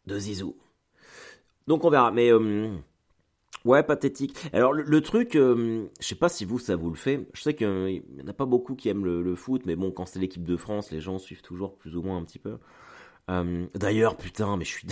de 0.06 0.18
Zizou. 0.18 0.56
Donc 1.66 1.84
on 1.84 1.90
verra, 1.90 2.10
mais 2.10 2.30
Ouais, 3.66 3.82
pathétique. 3.82 4.38
Alors 4.54 4.72
le, 4.72 5.00
truc, 5.02 5.36
euh, 5.36 5.86
je 6.00 6.06
sais 6.06 6.14
pas 6.14 6.30
si 6.30 6.46
vous 6.46 6.58
ça 6.58 6.76
vous 6.76 6.88
le 6.88 6.96
fait. 6.96 7.28
Je 7.34 7.42
sais 7.42 7.54
qu'il 7.54 7.68
n'y 7.68 8.22
en 8.22 8.28
a 8.28 8.32
pas 8.32 8.46
beaucoup 8.46 8.74
qui 8.74 8.88
aiment 8.88 9.04
le, 9.04 9.34
foot, 9.34 9.62
mais 9.66 9.76
bon, 9.76 9.90
quand 9.90 10.06
c'est 10.06 10.18
l'équipe 10.18 10.44
de 10.44 10.56
France, 10.56 10.90
les 10.90 11.00
gens 11.00 11.18
suivent 11.18 11.42
toujours 11.42 11.76
plus 11.76 11.94
ou 11.94 12.02
moins 12.02 12.16
un 12.16 12.24
petit 12.24 12.38
peu. 12.38 12.56
Euh, 13.28 13.66
d'ailleurs, 13.74 14.16
putain, 14.16 14.56
mais 14.56 14.64
je 14.64 14.70
suis, 14.70 14.86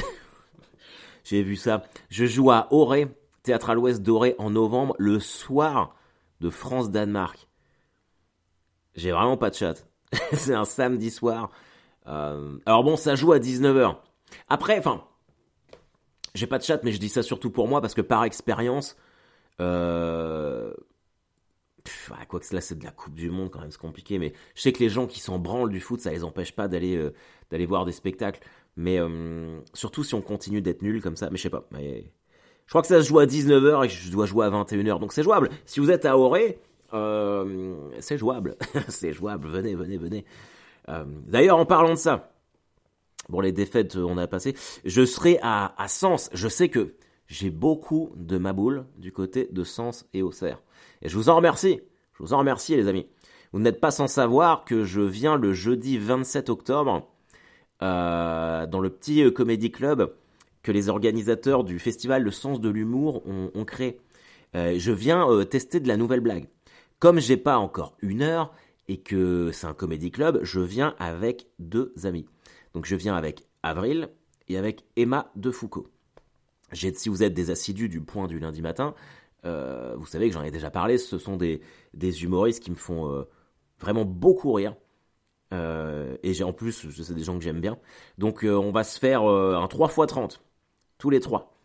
j'ai 1.25 1.43
vu 1.43 1.57
ça. 1.57 1.85
Je 2.11 2.27
joue 2.27 2.51
à 2.51 2.69
Auray, 2.71 3.09
théâtre 3.43 3.71
à 3.71 3.75
l'Ouest 3.75 4.03
d'Auray 4.03 4.35
en 4.39 4.51
novembre, 4.51 4.95
le 4.99 5.19
soir 5.19 5.97
de 6.43 6.51
France-Danemark. 6.51 7.48
J'ai 8.99 9.13
vraiment 9.13 9.37
pas 9.37 9.51
de 9.51 9.55
chat. 9.55 9.87
c'est 10.33 10.55
un 10.55 10.65
samedi 10.65 11.11
soir. 11.11 11.51
Euh, 12.09 12.59
alors 12.67 12.83
bon, 12.83 12.97
ça 12.97 13.15
joue 13.15 13.33
à 13.33 13.39
19h. 13.39 13.97
Après, 14.49 14.77
enfin, 14.79 15.05
j'ai 16.35 16.49
pas 16.49 16.59
de 16.59 16.65
chat, 16.65 16.83
mais 16.83 16.91
je 16.91 16.99
dis 16.99 17.09
ça 17.09 17.23
surtout 17.23 17.51
pour 17.51 17.69
moi 17.69 17.81
parce 17.81 17.95
que 17.95 18.01
par 18.01 18.25
expérience, 18.25 18.97
euh... 19.61 20.73
quoi 22.29 22.41
que 22.41 22.55
là 22.55 22.61
c'est 22.61 22.79
de 22.79 22.85
la 22.85 22.91
Coupe 22.91 23.15
du 23.15 23.31
Monde 23.31 23.51
quand 23.51 23.61
même, 23.61 23.71
c'est 23.71 23.81
compliqué. 23.81 24.19
Mais 24.19 24.33
je 24.57 24.63
sais 24.63 24.73
que 24.73 24.81
les 24.81 24.89
gens 24.89 25.07
qui 25.07 25.21
s'en 25.21 25.39
branlent 25.39 25.71
du 25.71 25.81
foot, 25.81 26.01
ça 26.01 26.11
les 26.11 26.25
empêche 26.25 26.53
pas 26.53 26.67
d'aller 26.67 26.97
euh, 26.97 27.67
voir 27.67 27.85
des 27.85 27.93
spectacles. 27.93 28.41
Mais 28.77 28.99
surtout 29.75 30.05
si 30.05 30.15
on 30.15 30.23
continue 30.23 30.61
d'être 30.61 30.83
nul 30.83 31.03
comme 31.03 31.17
ça. 31.17 31.31
Mais 31.31 31.37
je 31.37 31.43
sais 31.43 31.51
pas. 31.51 31.67
Mais 31.73 32.13
je 32.67 32.71
crois 32.71 32.83
que 32.83 32.89
ça 32.89 33.01
se 33.01 33.09
joue 33.09 33.19
à 33.21 33.27
19h 33.27 33.85
et 33.85 33.89
que 33.89 33.95
je 33.95 34.11
dois 34.11 34.27
jouer 34.27 34.47
à 34.47 34.51
21h, 34.51 35.01
donc 35.01 35.13
c'est 35.13 35.23
jouable. 35.23 35.51
Si 35.67 35.81
vous 35.81 35.91
êtes 35.91 36.05
à 36.05 36.19
Auré, 36.19 36.61
euh, 36.93 37.75
c'est 38.01 38.19
jouable. 38.19 38.57
c'est 38.89 39.13
jouable. 39.13 39.49
Venez, 39.49 39.75
venez, 39.75 39.97
venez. 39.97 40.25
D'ailleurs, 41.27 41.59
en 41.59 41.67
parlant 41.67 41.91
de 41.91 41.97
ça. 41.97 42.33
Bon, 43.29 43.41
les 43.41 43.53
défaites, 43.53 43.97
euh, 43.97 44.07
on 44.09 44.17
a 44.17 44.27
passé. 44.27 44.55
Je 44.85 45.05
serai 45.05 45.39
à, 45.43 45.75
Sens. 45.89 46.31
Je 46.33 46.49
sais 46.49 46.71
que 46.71 46.95
j'ai 47.27 47.51
beaucoup 47.51 48.11
de 48.17 48.39
maboules 48.39 48.87
du 48.97 49.13
côté 49.13 49.49
de 49.53 49.65
Sens 49.65 50.07
et 50.15 50.23
Auxerre. 50.23 50.63
Et 51.03 51.09
je 51.11 51.17
vous 51.17 51.29
en 51.29 51.37
remercie. 51.37 51.81
Je 52.15 52.23
vous 52.23 52.33
en 52.33 52.39
remercie, 52.39 52.75
les 52.75 52.89
amis. 52.89 53.07
Vous 53.53 53.61
n'êtes 53.61 53.81
pas 53.81 53.91
sans 53.91 54.07
savoir 54.07 54.65
que 54.65 54.85
je 54.85 55.03
viens 55.03 55.37
le 55.37 55.53
jeudi 55.53 55.99
27 55.99 56.49
octobre 56.49 57.07
euh, 57.83 58.67
dans 58.67 58.81
le 58.81 58.91
petit 58.91 59.23
euh, 59.23 59.31
comédie 59.31 59.71
club 59.71 60.15
que 60.63 60.73
les 60.73 60.89
organisateurs 60.89 61.65
du 61.65 61.79
festival 61.79 62.23
Le 62.23 62.31
Sens 62.31 62.61
de 62.61 62.69
l'humour 62.69 63.23
ont, 63.27 63.65
créé. 63.65 64.01
je 64.55 64.91
viens 64.91 65.45
tester 65.45 65.81
de 65.81 65.89
la 65.89 65.97
nouvelle 65.97 66.21
blague. 66.21 66.49
Comme 66.99 67.21
j'ai 67.21 67.37
pas 67.37 67.59
encore 67.59 67.97
une 68.01 68.23
heure 68.23 68.53
et 68.89 68.99
que 68.99 69.51
c'est 69.53 69.67
un 69.67 69.75
comédie 69.75 70.11
club, 70.11 70.41
je 70.43 70.61
viens 70.61 70.97
avec 70.99 71.47
deux 71.59 71.93
amis. 72.05 72.27
Donc 72.75 72.87
je 72.87 72.97
viens 72.97 73.15
avec 73.15 73.47
Avril 73.63 74.09
et 74.49 74.59
avec 74.59 74.85
Emma 74.97 75.31
de 75.37 75.51
Foucault. 75.51 75.89
Si 76.73 77.09
vous 77.09 77.23
êtes 77.23 77.35
des 77.35 77.51
assidus 77.51 77.89
du 77.89 78.01
point 78.01 78.27
du 78.27 78.39
lundi 78.39 78.63
matin, 78.63 78.95
euh, 79.45 79.95
vous 79.97 80.07
savez 80.07 80.29
que 80.29 80.35
j'en 80.35 80.43
ai 80.43 80.51
déjà 80.51 80.71
parlé, 80.71 80.99
ce 80.99 81.19
sont 81.19 81.37
des, 81.37 81.61
humoristes 82.23 82.63
qui 82.63 82.71
me 82.71 82.77
font 82.77 83.11
euh, 83.11 83.23
vraiment 83.79 84.05
beaucoup 84.05 84.53
rire. 84.53 84.75
Euh, 85.55 86.17
et 86.23 86.35
j'ai 86.35 86.45
en 86.45 86.53
plus, 86.53 86.91
c'est 86.91 87.15
des 87.15 87.25
gens 87.25 87.39
que 87.39 87.45
j'aime 87.45 87.61
bien. 87.61 87.79
Donc 88.19 88.45
on 88.45 88.71
va 88.73 88.85
se 88.85 88.99
faire 88.99 89.23
un 89.23 89.69
3 89.69 89.89
x 89.89 90.07
30, 90.09 90.43
tous 90.99 91.11
les 91.11 91.21
trois. 91.21 91.58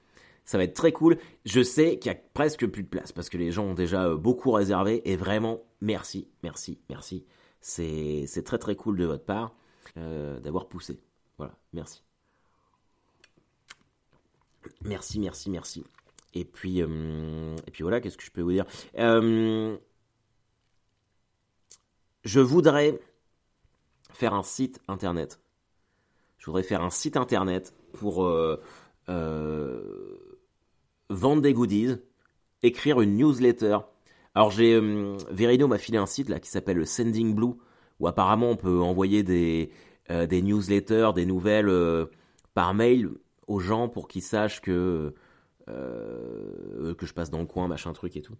Ça 0.45 0.57
va 0.57 0.65
être 0.65 0.75
très 0.75 0.91
cool. 0.91 1.17
Je 1.45 1.61
sais 1.61 1.97
qu'il 1.99 2.11
y 2.11 2.15
a 2.15 2.19
presque 2.33 2.67
plus 2.67 2.83
de 2.83 2.87
place 2.89 3.11
parce 3.11 3.29
que 3.29 3.37
les 3.37 3.51
gens 3.51 3.65
ont 3.65 3.73
déjà 3.73 4.13
beaucoup 4.15 4.51
réservé 4.51 5.01
et 5.09 5.15
vraiment 5.15 5.61
merci, 5.81 6.27
merci, 6.43 6.79
merci. 6.89 7.25
C'est 7.61 8.43
très 8.43 8.57
très 8.57 8.75
cool 8.75 8.97
de 8.97 9.05
votre 9.05 9.25
part. 9.25 9.55
Euh, 9.97 10.39
d'avoir 10.39 10.67
poussé. 10.67 10.99
Voilà, 11.37 11.53
merci. 11.71 12.03
Merci, 14.81 15.19
merci, 15.19 15.49
merci. 15.51 15.83
Et 16.33 16.45
puis, 16.45 16.81
euh, 16.81 17.55
et 17.67 17.83
voilà, 17.83 18.01
qu'est-ce 18.01 18.17
que 18.17 18.23
je 18.23 18.31
peux 18.31 18.41
vous 18.41 18.53
dire? 18.53 18.65
Euh, 18.97 19.77
Je 22.23 22.39
voudrais 22.39 22.99
faire 24.13 24.33
un 24.33 24.41
site 24.41 24.79
internet. 24.87 25.39
Je 26.39 26.45
voudrais 26.47 26.63
faire 26.63 26.81
un 26.81 26.89
site 26.89 27.17
internet 27.17 27.75
pour 27.93 28.27
vendre 31.13 31.41
des 31.41 31.53
goodies, 31.53 31.95
écrire 32.61 33.01
une 33.01 33.17
newsletter. 33.17 33.77
Alors 34.35 34.51
j'ai 34.51 34.73
euh, 34.73 35.67
m'a 35.67 35.77
filé 35.77 35.97
un 35.97 36.05
site 36.05 36.29
là 36.29 36.39
qui 36.39 36.49
s'appelle 36.49 36.85
Sending 36.85 37.35
Blue 37.35 37.53
où 37.99 38.07
apparemment 38.07 38.49
on 38.49 38.55
peut 38.55 38.79
envoyer 38.79 39.23
des 39.23 39.71
euh, 40.09 40.25
des 40.25 40.41
newsletters, 40.41 41.11
des 41.13 41.25
nouvelles 41.25 41.69
euh, 41.69 42.05
par 42.53 42.73
mail 42.73 43.09
aux 43.47 43.59
gens 43.59 43.89
pour 43.89 44.07
qu'ils 44.07 44.23
sachent 44.23 44.61
que 44.61 45.13
que 45.65 47.05
je 47.05 47.13
passe 47.13 47.29
dans 47.29 47.39
le 47.39 47.45
coin, 47.45 47.69
machin 47.69 47.93
truc 47.93 48.17
et 48.17 48.21
tout. 48.21 48.35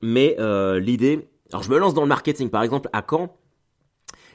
Mais 0.00 0.36
l'idée, 0.78 1.28
alors 1.50 1.64
je 1.64 1.70
me 1.70 1.78
lance 1.78 1.92
dans 1.92 2.02
le 2.02 2.08
marketing 2.08 2.50
par 2.50 2.62
exemple 2.62 2.88
à 2.92 3.04
Caen 3.08 3.36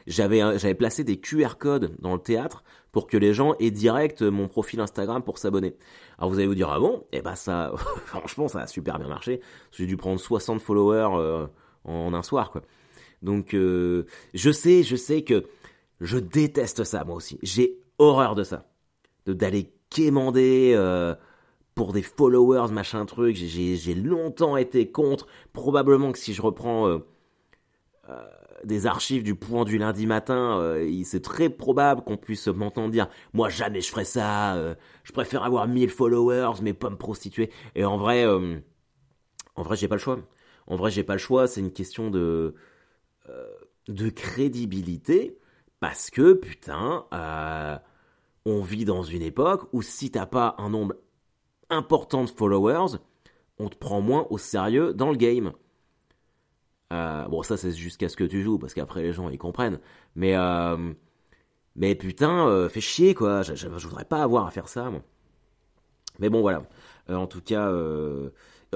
j'avais 0.08 0.40
j'avais 0.58 0.76
placé 0.76 1.04
des 1.04 1.20
QR 1.20 1.58
codes 1.58 1.96
dans 2.00 2.14
le 2.14 2.20
théâtre 2.20 2.64
pour 2.92 3.08
que 3.08 3.18
les 3.18 3.34
gens 3.34 3.56
aient 3.60 3.72
direct 3.72 4.22
mon 4.22 4.48
profil 4.48 4.80
Instagram 4.80 5.24
pour 5.24 5.38
s'abonner. 5.38 5.76
Alors 6.18 6.30
vous 6.30 6.38
allez 6.38 6.48
vous 6.48 6.56
dire 6.56 6.70
ah 6.70 6.80
bon? 6.80 7.06
Eh 7.12 7.22
ben 7.22 7.36
ça 7.36 7.72
franchement 8.06 8.48
ça 8.48 8.62
a 8.62 8.68
super 8.68 9.00
bien 9.00 9.08
marché. 9.08 9.42
J'ai 9.72 9.86
dû 9.86 9.98
prendre 9.98 10.20
60 10.20 10.62
followers 10.62 11.10
euh, 11.16 11.48
en 11.86 12.14
un 12.14 12.22
soir 12.22 12.52
quoi. 12.52 12.62
Donc 13.22 13.54
euh, 13.54 14.06
je 14.34 14.52
sais, 14.52 14.84
je 14.84 14.96
sais 14.96 15.24
que 15.24 15.46
je 16.00 16.18
déteste 16.18 16.84
ça 16.84 17.04
moi 17.04 17.16
aussi. 17.16 17.40
J'ai 17.44 17.80
horreur 17.98 18.36
de 18.36 18.44
ça. 18.44 18.66
D'aller 19.28 19.72
quémander 19.90 20.74
euh, 20.76 21.16
pour 21.76 21.94
des 21.94 22.02
followers, 22.02 22.72
machin 22.72 23.06
truc. 23.06 23.36
J'ai 23.36 23.94
longtemps 23.94 24.58
été 24.58 24.92
contre. 24.92 25.28
Probablement 25.54 26.12
que 26.12 26.18
si 26.18 26.34
je 26.34 26.42
reprends 26.42 27.00
des 28.64 28.86
archives 28.86 29.24
du 29.24 29.36
point 29.36 29.64
du 29.64 29.78
lundi 29.78 30.06
matin, 30.06 30.60
euh, 30.60 31.02
c'est 31.04 31.22
très 31.22 31.50
probable 31.50 32.04
qu'on 32.04 32.18
puisse 32.18 32.48
m'entendre 32.48 32.92
dire 32.92 33.08
moi 33.34 33.50
jamais 33.50 33.82
je 33.82 33.90
ferais 33.90 34.06
ça, 34.06 34.56
euh, 34.56 34.76
je 35.04 35.12
préfère 35.12 35.44
avoir 35.44 35.68
1000 35.68 35.90
followers 35.90 36.62
mais 36.62 36.74
pas 36.74 36.90
me 36.90 36.98
prostituer. 36.98 37.52
Et 37.76 37.86
en 37.86 37.98
vrai, 37.98 38.26
euh, 38.26 38.60
en 39.56 39.64
vrai 39.64 39.76
j'ai 39.76 39.88
pas 39.88 39.96
le 39.96 40.02
choix. 40.02 40.20
En 40.68 40.76
vrai 40.76 40.92
j'ai 40.92 41.04
pas 41.04 41.14
le 41.14 41.20
choix, 41.20 41.48
c'est 41.48 41.62
une 41.62 41.74
question 41.74 42.10
de 42.10 42.56
de 43.88 44.10
crédibilité 44.10 45.38
parce 45.80 46.10
que 46.10 46.34
putain, 46.34 47.06
on 48.46 48.62
vit 48.62 48.86
dans 48.86 49.04
une 49.04 49.22
époque 49.22 49.70
où 49.74 49.82
si 49.82 50.12
t'as 50.12 50.26
pas 50.26 50.56
un 50.58 50.70
nombre 50.70 50.96
important 51.70 52.24
de 52.26 52.30
followers, 52.30 52.98
on 53.58 53.70
te 53.70 53.78
prend 53.78 54.02
moins 54.02 54.28
au 54.30 54.38
sérieux 54.38 54.94
dans 54.94 55.12
le 55.12 55.18
game. 55.18 55.54
Euh, 56.92 57.28
bon, 57.28 57.42
ça 57.44 57.58
c'est 57.58 57.72
jusqu'à 57.72 58.10
ce 58.10 58.18
que 58.18 58.24
tu 58.24 58.44
joues, 58.44 58.60
parce 58.60 58.74
qu'après 58.74 59.02
les 59.02 59.14
gens 59.14 59.30
ils 59.30 59.38
comprennent. 59.38 59.80
Mais, 60.16 60.36
euh, 60.36 60.94
mais 61.76 61.96
putain, 61.96 62.48
euh, 62.48 62.70
fais 62.70 62.82
chier 62.82 63.14
quoi. 63.16 63.44
Je, 63.44 63.56
je, 63.56 63.68
voudrais 63.68 64.06
pas 64.06 64.24
avoir 64.24 64.48
à 64.48 64.52
faire 64.52 64.68
ça. 64.70 64.92
Mais 66.20 66.30
bon, 66.30 66.42
voilà. 66.42 66.64
en 67.10 67.28
tout 67.28 67.42
cas, 67.42 67.72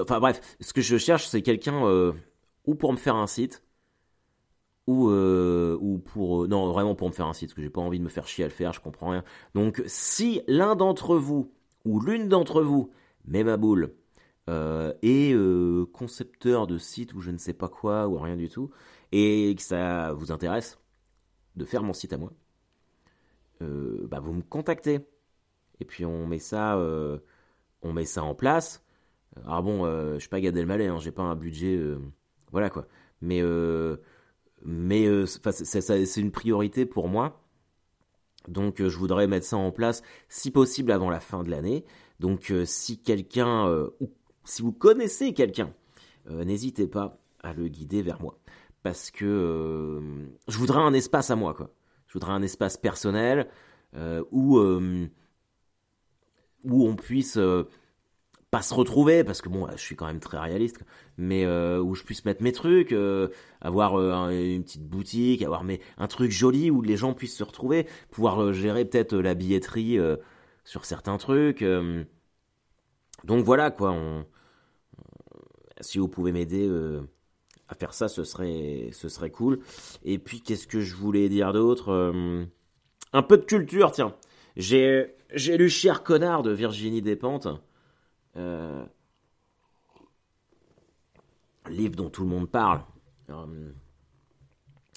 enfin 0.00 0.20
bref, 0.20 0.40
ce 0.60 0.72
que 0.72 0.80
je 0.80 0.96
cherche 0.98 1.26
c'est 1.26 1.42
quelqu'un 1.42 1.82
ou 2.66 2.74
pour 2.74 2.92
me 2.92 2.98
faire 2.98 3.16
un 3.16 3.26
site, 3.26 3.62
ou, 4.86 5.10
ou 5.10 5.98
pour. 5.98 6.48
non, 6.48 6.72
vraiment 6.72 6.94
pour 6.94 7.08
me 7.08 7.12
faire 7.12 7.26
un 7.26 7.34
site, 7.34 7.50
parce 7.50 7.56
que 7.56 7.62
j'ai 7.62 7.70
pas 7.70 7.80
envie 7.80 7.98
de 7.98 8.04
me 8.04 8.08
faire 8.08 8.26
chier 8.26 8.44
à 8.44 8.48
le 8.48 8.52
faire, 8.52 8.72
je 8.72 8.80
comprends 8.80 9.10
rien. 9.10 9.24
Donc, 9.54 9.82
si 9.86 10.42
l'un 10.48 10.76
d'entre 10.76 11.16
vous, 11.16 11.52
ou 11.84 12.00
l'une 12.00 12.28
d'entre 12.28 12.62
vous, 12.62 12.90
met 13.26 13.44
ma 13.44 13.56
boule, 13.56 13.94
euh, 14.48 14.92
et 15.02 15.32
euh, 15.32 15.86
concepteur 15.92 16.68
de 16.68 16.78
site 16.78 17.14
ou 17.14 17.20
je 17.20 17.32
ne 17.32 17.38
sais 17.38 17.52
pas 17.52 17.68
quoi 17.68 18.06
ou 18.06 18.16
rien 18.16 18.36
du 18.36 18.48
tout, 18.48 18.70
et 19.10 19.52
que 19.56 19.62
ça 19.62 20.12
vous 20.12 20.30
intéresse 20.30 20.78
de 21.56 21.64
faire 21.64 21.82
mon 21.82 21.92
site 21.92 22.12
à 22.12 22.18
moi, 22.18 22.32
euh, 23.62 24.06
bah 24.08 24.20
vous 24.20 24.32
me 24.32 24.42
contactez. 24.42 25.00
Et 25.80 25.84
puis 25.84 26.04
on 26.06 26.26
met 26.26 26.38
ça, 26.38 26.78
on 27.82 27.92
met 27.92 28.06
ça 28.06 28.22
en 28.22 28.34
place. 28.34 28.84
Alors 29.44 29.62
bon, 29.62 29.84
je 30.14 30.18
suis 30.20 30.28
pas 30.28 30.40
Gad 30.40 30.56
Elmaleh, 30.56 30.86
hein, 30.86 30.98
j'ai 30.98 31.12
pas 31.12 31.22
un 31.22 31.36
budget, 31.36 31.78
voilà 32.50 32.70
quoi. 32.70 32.86
Mais 33.20 33.42
mais 34.64 35.26
c'est 35.26 36.20
une 36.20 36.30
priorité 36.30 36.86
pour 36.86 37.08
moi. 37.08 37.42
Donc 38.48 38.78
je 38.78 38.96
voudrais 38.96 39.26
mettre 39.26 39.46
ça 39.46 39.56
en 39.56 39.72
place 39.72 40.02
si 40.28 40.50
possible 40.50 40.92
avant 40.92 41.10
la 41.10 41.20
fin 41.20 41.42
de 41.42 41.50
l'année. 41.50 41.84
Donc 42.20 42.52
si 42.64 43.02
quelqu'un 43.02 43.68
ou 44.00 44.10
si 44.46 44.62
vous 44.62 44.72
connaissez 44.72 45.34
quelqu'un, 45.34 45.72
euh, 46.30 46.44
n'hésitez 46.44 46.86
pas 46.86 47.18
à 47.42 47.52
le 47.52 47.68
guider 47.68 48.02
vers 48.02 48.20
moi. 48.20 48.38
Parce 48.82 49.10
que 49.10 49.24
euh, 49.24 50.00
je 50.48 50.58
voudrais 50.58 50.80
un 50.80 50.92
espace 50.92 51.30
à 51.30 51.36
moi, 51.36 51.54
quoi. 51.54 51.70
Je 52.06 52.12
voudrais 52.14 52.32
un 52.32 52.42
espace 52.42 52.76
personnel 52.76 53.48
euh, 53.96 54.22
où, 54.30 54.58
où 56.64 56.88
on 56.88 56.94
puisse 56.94 57.38
pas 58.52 58.62
se 58.62 58.72
retrouver, 58.72 59.24
parce 59.24 59.42
que 59.42 59.48
bon, 59.48 59.66
je 59.72 59.82
suis 59.82 59.96
quand 59.96 60.06
même 60.06 60.20
très 60.20 60.38
réaliste, 60.38 60.84
mais 61.18 61.44
où 61.46 61.94
je 61.96 62.04
puisse 62.04 62.24
mettre 62.24 62.44
mes 62.44 62.52
trucs, 62.52 62.94
avoir 63.60 63.98
une 64.30 64.62
petite 64.62 64.86
boutique, 64.86 65.42
avoir 65.42 65.64
mes, 65.64 65.80
un 65.98 66.06
truc 66.06 66.30
joli 66.30 66.70
où 66.70 66.80
les 66.80 66.96
gens 66.96 67.12
puissent 67.12 67.36
se 67.36 67.44
retrouver, 67.44 67.88
pouvoir 68.10 68.52
gérer 68.52 68.84
peut-être 68.84 69.16
la 69.16 69.34
billetterie 69.34 69.98
sur 70.62 70.84
certains 70.84 71.16
trucs. 71.18 71.64
donc 73.24 73.44
voilà 73.44 73.72
quoi, 73.72 73.96
si 75.80 75.98
vous 75.98 76.08
pouvez 76.08 76.32
m'aider 76.32 76.66
euh, 76.66 77.02
à 77.68 77.74
faire 77.74 77.94
ça, 77.94 78.08
ce 78.08 78.24
serait, 78.24 78.90
ce 78.92 79.08
serait 79.08 79.30
cool. 79.30 79.60
Et 80.04 80.18
puis, 80.18 80.40
qu'est-ce 80.40 80.66
que 80.66 80.80
je 80.80 80.94
voulais 80.94 81.28
dire 81.28 81.52
d'autre 81.52 81.90
euh, 81.90 82.44
Un 83.12 83.22
peu 83.22 83.36
de 83.38 83.44
culture, 83.44 83.92
tiens. 83.92 84.14
J'ai, 84.56 85.14
j'ai 85.34 85.56
lu 85.56 85.68
Cher 85.68 86.02
connard 86.02 86.42
de 86.42 86.50
Virginie 86.50 87.02
Despentes. 87.02 87.48
Euh, 88.36 88.84
livre 91.68 91.96
dont 91.96 92.10
tout 92.10 92.22
le 92.22 92.28
monde 92.28 92.48
parle. 92.48 92.80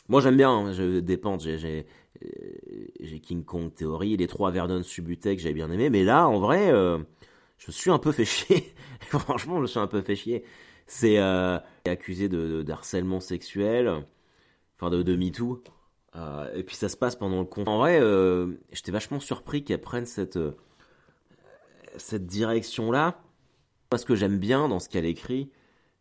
moi, 0.08 0.22
j'aime 0.22 0.38
bien 0.38 0.52
hein, 0.52 0.72
je, 0.72 1.00
Despentes. 1.00 1.42
J'ai, 1.42 1.86
King 3.22 3.44
Kong 3.44 3.74
Theory, 3.74 4.18
les 4.18 4.28
trois 4.28 4.52
Vernon 4.52 4.84
Subutex, 4.84 5.44
j'ai 5.44 5.54
bien 5.54 5.70
aimé. 5.72 5.89
Mais 5.89 6.04
là, 6.04 6.28
en 6.28 6.39
vrai, 6.39 6.70
je 6.70 7.68
me 7.68 7.72
suis 7.72 7.92
un 7.92 8.00
peu 8.00 8.12
fait 8.12 8.26
chier. 8.26 8.74
Franchement, 9.02 9.58
je 9.58 9.62
me 9.62 9.68
suis 9.68 9.80
un 9.80 9.88
peu 9.88 10.02
fait 10.02 10.15
chier 10.15 10.44
c'est 10.89 11.19
euh, 11.19 11.60
accusé 11.86 12.30
de, 12.30 12.65
harcèlement 12.67 13.19
sexuel, 13.19 14.04
enfin 14.75 14.89
de, 14.89 15.04
de 15.04 15.15
MeToo. 15.15 15.63
Euh, 16.15 16.52
et 16.56 16.63
puis 16.63 16.75
ça 16.75 16.89
se 16.89 16.97
passe 16.97 17.15
pendant 17.15 17.39
le 17.39 17.45
confinement. 17.45 17.75
En 17.75 17.78
vrai, 17.78 18.02
euh, 18.02 18.56
j'étais 18.71 18.91
vachement 18.91 19.19
surpris 19.19 19.63
qu'elle 19.63 19.82
prenne 19.82 20.08
cette, 20.08 20.39
cette 21.95 22.25
direction-là. 22.25 23.21
Parce 23.91 24.04
que 24.04 24.15
j'aime 24.15 24.39
bien 24.39 24.67
dans 24.67 24.80
ce 24.80 24.89
qu'elle 24.89 25.06
écrit, 25.06 25.52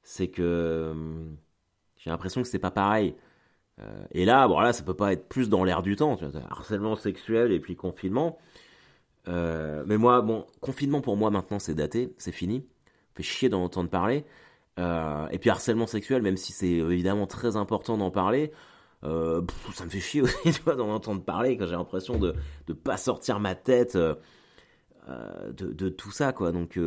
c'est 0.02 0.28
que 0.28 0.94
j'ai 1.98 2.08
l'impression 2.08 2.42
que 2.42 2.48
c'est 2.48 2.58
pas 2.58 2.70
pareil. 2.70 3.14
et 4.12 4.24
là, 4.24 4.48
bon 4.48 4.58
là, 4.60 4.72
ça 4.72 4.82
peut 4.82 4.96
pas 4.96 5.12
être 5.12 5.28
plus 5.28 5.50
dans 5.50 5.64
l'air 5.64 5.82
du 5.82 5.96
temps. 5.96 6.18
Harcèlement 6.50 6.96
sexuel 6.96 7.52
et 7.52 7.60
puis 7.60 7.76
confinement. 7.76 8.38
mais 9.26 9.98
moi, 9.98 10.22
bon, 10.22 10.46
confinement 10.60 11.02
pour 11.02 11.16
moi 11.18 11.30
maintenant 11.30 11.58
c'est 11.58 11.74
daté, 11.74 12.14
c'est 12.16 12.32
fini. 12.32 12.66
Fait 13.14 13.22
chier 13.22 13.48
d'en 13.50 13.64
entendre 13.64 13.90
parler. 13.90 14.24
Euh, 14.78 15.26
et 15.30 15.38
puis 15.38 15.50
harcèlement 15.50 15.86
sexuel, 15.86 16.22
même 16.22 16.36
si 16.36 16.52
c'est 16.52 16.70
évidemment 16.70 17.26
très 17.26 17.56
important 17.56 17.98
d'en 17.98 18.10
parler, 18.10 18.52
euh, 19.04 19.42
ça 19.74 19.84
me 19.84 19.90
fait 19.90 20.00
chier 20.00 20.22
aussi 20.22 20.60
d'en 20.64 20.90
entendre 20.90 21.22
parler 21.22 21.56
quand 21.56 21.66
j'ai 21.66 21.72
l'impression 21.72 22.18
de 22.18 22.34
ne 22.68 22.74
pas 22.74 22.96
sortir 22.96 23.40
ma 23.40 23.54
tête 23.54 23.96
euh, 23.96 24.14
de, 25.52 25.88
tout 25.88 26.10
ça 26.10 26.32
quoi. 26.32 26.52
Donc 26.52 26.78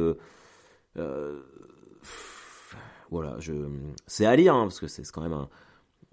voilà, 3.09 3.37
c'est 4.07 4.25
à 4.25 4.35
lire 4.35 4.55
hein, 4.55 4.63
parce 4.63 4.79
que 4.79 4.87
c'est 4.87 5.09
quand 5.11 5.21
même 5.21 5.47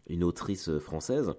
une 0.09 0.25
autrice 0.25 0.79
française. 0.79 1.33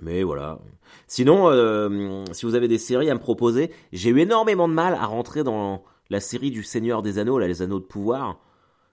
Mais 0.00 0.22
voilà. 0.22 0.58
Sinon, 1.06 2.24
si 2.32 2.44
vous 2.44 2.56
avez 2.56 2.68
des 2.68 2.78
séries 2.78 3.08
à 3.08 3.14
me 3.14 3.20
proposer, 3.20 3.70
j'ai 3.92 4.10
eu 4.10 4.18
énormément 4.18 4.68
de 4.68 4.74
mal 4.74 4.94
à 4.94 5.06
rentrer 5.06 5.44
dans 5.44 5.84
la 6.10 6.20
série 6.20 6.50
du 6.50 6.62
Seigneur 6.62 7.00
des 7.00 7.18
Anneaux, 7.18 7.38
les 7.38 7.62
Anneaux 7.62 7.78
de 7.78 7.84
pouvoir. 7.84 8.38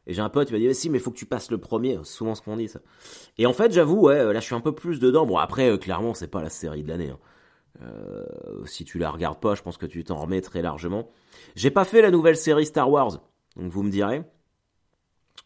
Et 0.08 0.14
j'ai 0.14 0.22
un 0.22 0.30
pote 0.30 0.48
qui 0.48 0.54
m'a 0.54 0.60
dit, 0.60 0.74
si, 0.74 0.90
mais 0.90 1.00
faut 1.00 1.12
que 1.12 1.18
tu 1.18 1.26
passes 1.26 1.52
le 1.52 1.58
premier. 1.58 2.00
Souvent 2.04 2.34
ce 2.34 2.42
qu'on 2.42 2.58
dit, 2.58 2.68
ça. 2.68 2.80
Et 3.38 3.46
en 3.46 3.54
fait, 3.54 3.72
j'avoue, 3.72 4.02
ouais, 4.02 4.34
là, 4.34 4.40
je 4.40 4.46
suis 4.46 4.56
un 4.56 4.62
peu 4.62 4.74
plus 4.74 5.00
dedans. 5.00 5.26
Bon, 5.26 5.38
après, 5.38 5.70
euh, 5.70 5.78
clairement, 5.78 6.14
c'est 6.14 6.28
pas 6.28 6.42
la 6.42 6.50
série 6.50 6.84
de 6.84 6.90
l'année. 6.90 7.10
Hein. 7.10 7.20
Euh, 7.84 8.66
si 8.66 8.84
tu 8.84 8.98
la 8.98 9.10
regardes 9.10 9.40
pas, 9.40 9.56
je 9.56 9.62
pense 9.62 9.78
que 9.78 9.86
tu 9.86 10.04
t'en 10.04 10.18
remets 10.18 10.42
très 10.42 10.62
largement. 10.62 11.10
J'ai 11.56 11.72
pas 11.72 11.86
fait 11.86 12.02
la 12.02 12.12
nouvelle 12.12 12.36
série 12.36 12.66
Star 12.66 12.90
Wars, 12.90 13.20
donc 13.56 13.72
vous 13.72 13.84
me 13.84 13.92
direz. 13.92 14.24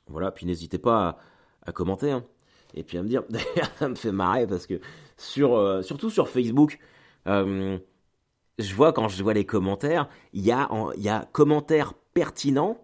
Voilà, 0.07 0.31
puis 0.31 0.45
n'hésitez 0.45 0.77
pas 0.77 1.17
à, 1.65 1.71
commenter. 1.71 2.11
Hein. 2.11 2.25
Et 2.73 2.83
puis 2.83 2.97
à 2.97 3.03
me 3.03 3.07
dire, 3.07 3.23
d'ailleurs, 3.29 3.71
ça 3.77 3.89
me 3.89 3.95
fait 3.95 4.11
marrer 4.11 4.47
parce 4.47 4.67
que 4.67 4.79
sur, 5.17 5.55
euh, 5.55 5.81
surtout 5.81 6.09
sur 6.09 6.29
Facebook, 6.29 6.79
je 7.25 8.73
vois 8.73 8.93
quand 8.93 9.09
je 9.09 9.21
vois 9.21 9.33
les 9.33 9.45
commentaires, 9.45 10.07
il 10.33 10.43
y 10.43 10.51
a, 10.51 10.69
il 10.95 11.03
y 11.03 11.09
a 11.09 11.27
commentaires 11.31 11.93
pertinents, 12.13 12.77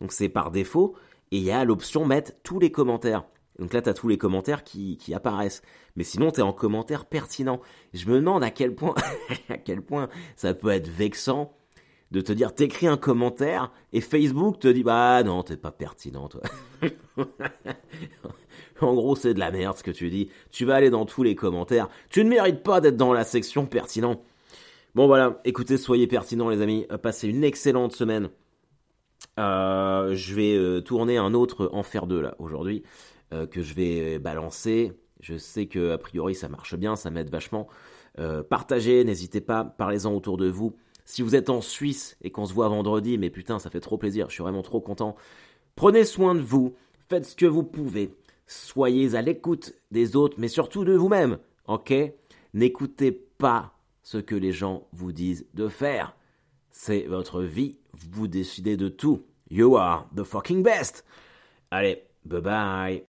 donc 0.00 0.12
c'est 0.12 0.28
par 0.28 0.50
défaut, 0.50 0.96
et 1.30 1.38
il 1.38 1.42
y 1.42 1.50
a 1.50 1.64
l'option 1.64 2.04
mettre 2.04 2.32
tous 2.42 2.58
les 2.58 2.70
commentaires. 2.70 3.24
Donc 3.58 3.72
là, 3.72 3.82
tu 3.82 3.88
as 3.88 3.94
tous 3.94 4.08
les 4.08 4.18
commentaires 4.18 4.62
qui, 4.62 4.96
qui 4.98 5.14
apparaissent. 5.14 5.62
Mais 5.96 6.04
sinon, 6.04 6.30
tu 6.30 6.40
es 6.40 6.42
en 6.42 6.52
commentaire 6.52 7.06
pertinent. 7.06 7.60
Je 7.92 8.06
me 8.08 8.16
demande 8.16 8.44
à 8.44 8.50
quel 8.50 8.74
point, 8.74 8.94
à 9.48 9.58
quel 9.58 9.82
point 9.82 10.08
ça 10.36 10.54
peut 10.54 10.70
être 10.70 10.88
vexant 10.88 11.52
de 12.10 12.20
te 12.20 12.32
dire 12.32 12.54
t'écris 12.54 12.86
un 12.86 12.96
commentaire 12.96 13.70
et 13.92 14.00
Facebook 14.00 14.60
te 14.60 14.68
dit 14.68 14.82
bah 14.82 15.22
non 15.22 15.42
t'es 15.42 15.56
pas 15.56 15.72
pertinent 15.72 16.28
toi. 16.28 16.40
en 18.80 18.94
gros 18.94 19.14
c'est 19.14 19.34
de 19.34 19.38
la 19.38 19.50
merde 19.50 19.76
ce 19.76 19.82
que 19.82 19.90
tu 19.90 20.08
dis. 20.08 20.30
Tu 20.50 20.64
vas 20.64 20.76
aller 20.76 20.90
dans 20.90 21.04
tous 21.04 21.22
les 21.22 21.34
commentaires. 21.34 21.88
Tu 22.08 22.24
ne 22.24 22.30
mérites 22.30 22.62
pas 22.62 22.80
d'être 22.80 22.96
dans 22.96 23.12
la 23.12 23.24
section 23.24 23.66
pertinent. 23.66 24.22
Bon 24.94 25.06
voilà, 25.06 25.40
écoutez, 25.44 25.76
soyez 25.76 26.06
pertinents 26.06 26.48
les 26.48 26.62
amis. 26.62 26.86
Passez 27.02 27.28
une 27.28 27.44
excellente 27.44 27.92
semaine. 27.92 28.30
Euh, 29.38 30.14
je 30.14 30.34
vais 30.34 30.56
euh, 30.56 30.80
tourner 30.80 31.16
un 31.16 31.32
autre 31.34 31.70
Enfer 31.72 32.06
2 32.06 32.20
là 32.20 32.34
aujourd'hui 32.38 32.82
euh, 33.32 33.46
que 33.46 33.62
je 33.62 33.74
vais 33.74 34.18
balancer. 34.18 34.92
Je 35.20 35.36
sais 35.36 35.66
que 35.66 35.92
a 35.92 35.98
priori 35.98 36.34
ça 36.34 36.48
marche 36.48 36.76
bien, 36.76 36.96
ça 36.96 37.10
m'aide 37.10 37.30
vachement. 37.30 37.68
partagez, 38.50 39.04
n'hésitez 39.04 39.40
pas, 39.40 39.64
parlez-en 39.64 40.12
autour 40.12 40.36
de 40.36 40.48
vous. 40.48 40.76
Si 41.04 41.22
vous 41.22 41.34
êtes 41.34 41.50
en 41.50 41.60
Suisse 41.60 42.16
et 42.22 42.30
qu'on 42.30 42.46
se 42.46 42.52
voit 42.52 42.68
vendredi, 42.68 43.16
mais 43.18 43.30
putain, 43.30 43.58
ça 43.58 43.70
fait 43.70 43.80
trop 43.80 43.96
plaisir, 43.96 44.28
je 44.28 44.34
suis 44.34 44.42
vraiment 44.42 44.62
trop 44.62 44.80
content. 44.80 45.16
Prenez 45.74 46.04
soin 46.04 46.34
de 46.34 46.40
vous, 46.40 46.74
faites 47.08 47.24
ce 47.24 47.34
que 47.34 47.46
vous 47.46 47.62
pouvez. 47.62 48.14
Soyez 48.46 49.14
à 49.14 49.22
l'écoute 49.22 49.74
des 49.90 50.16
autres, 50.16 50.36
mais 50.38 50.48
surtout 50.48 50.84
de 50.84 50.94
vous-même, 50.94 51.38
ok? 51.66 51.94
N'écoutez 52.54 53.12
pas 53.12 53.72
ce 54.02 54.18
que 54.18 54.34
les 54.34 54.52
gens 54.52 54.86
vous 54.92 55.12
disent 55.12 55.46
de 55.54 55.68
faire. 55.68 56.16
C'est 56.70 57.02
votre 57.02 57.42
vie, 57.42 57.77
vous 57.92 58.28
décidez 58.28 58.76
de 58.76 58.88
tout. 58.88 59.24
You 59.50 59.76
are 59.76 60.08
the 60.14 60.24
fucking 60.24 60.62
best. 60.62 61.04
Allez, 61.70 62.02
bye 62.24 62.40
bye. 62.40 63.07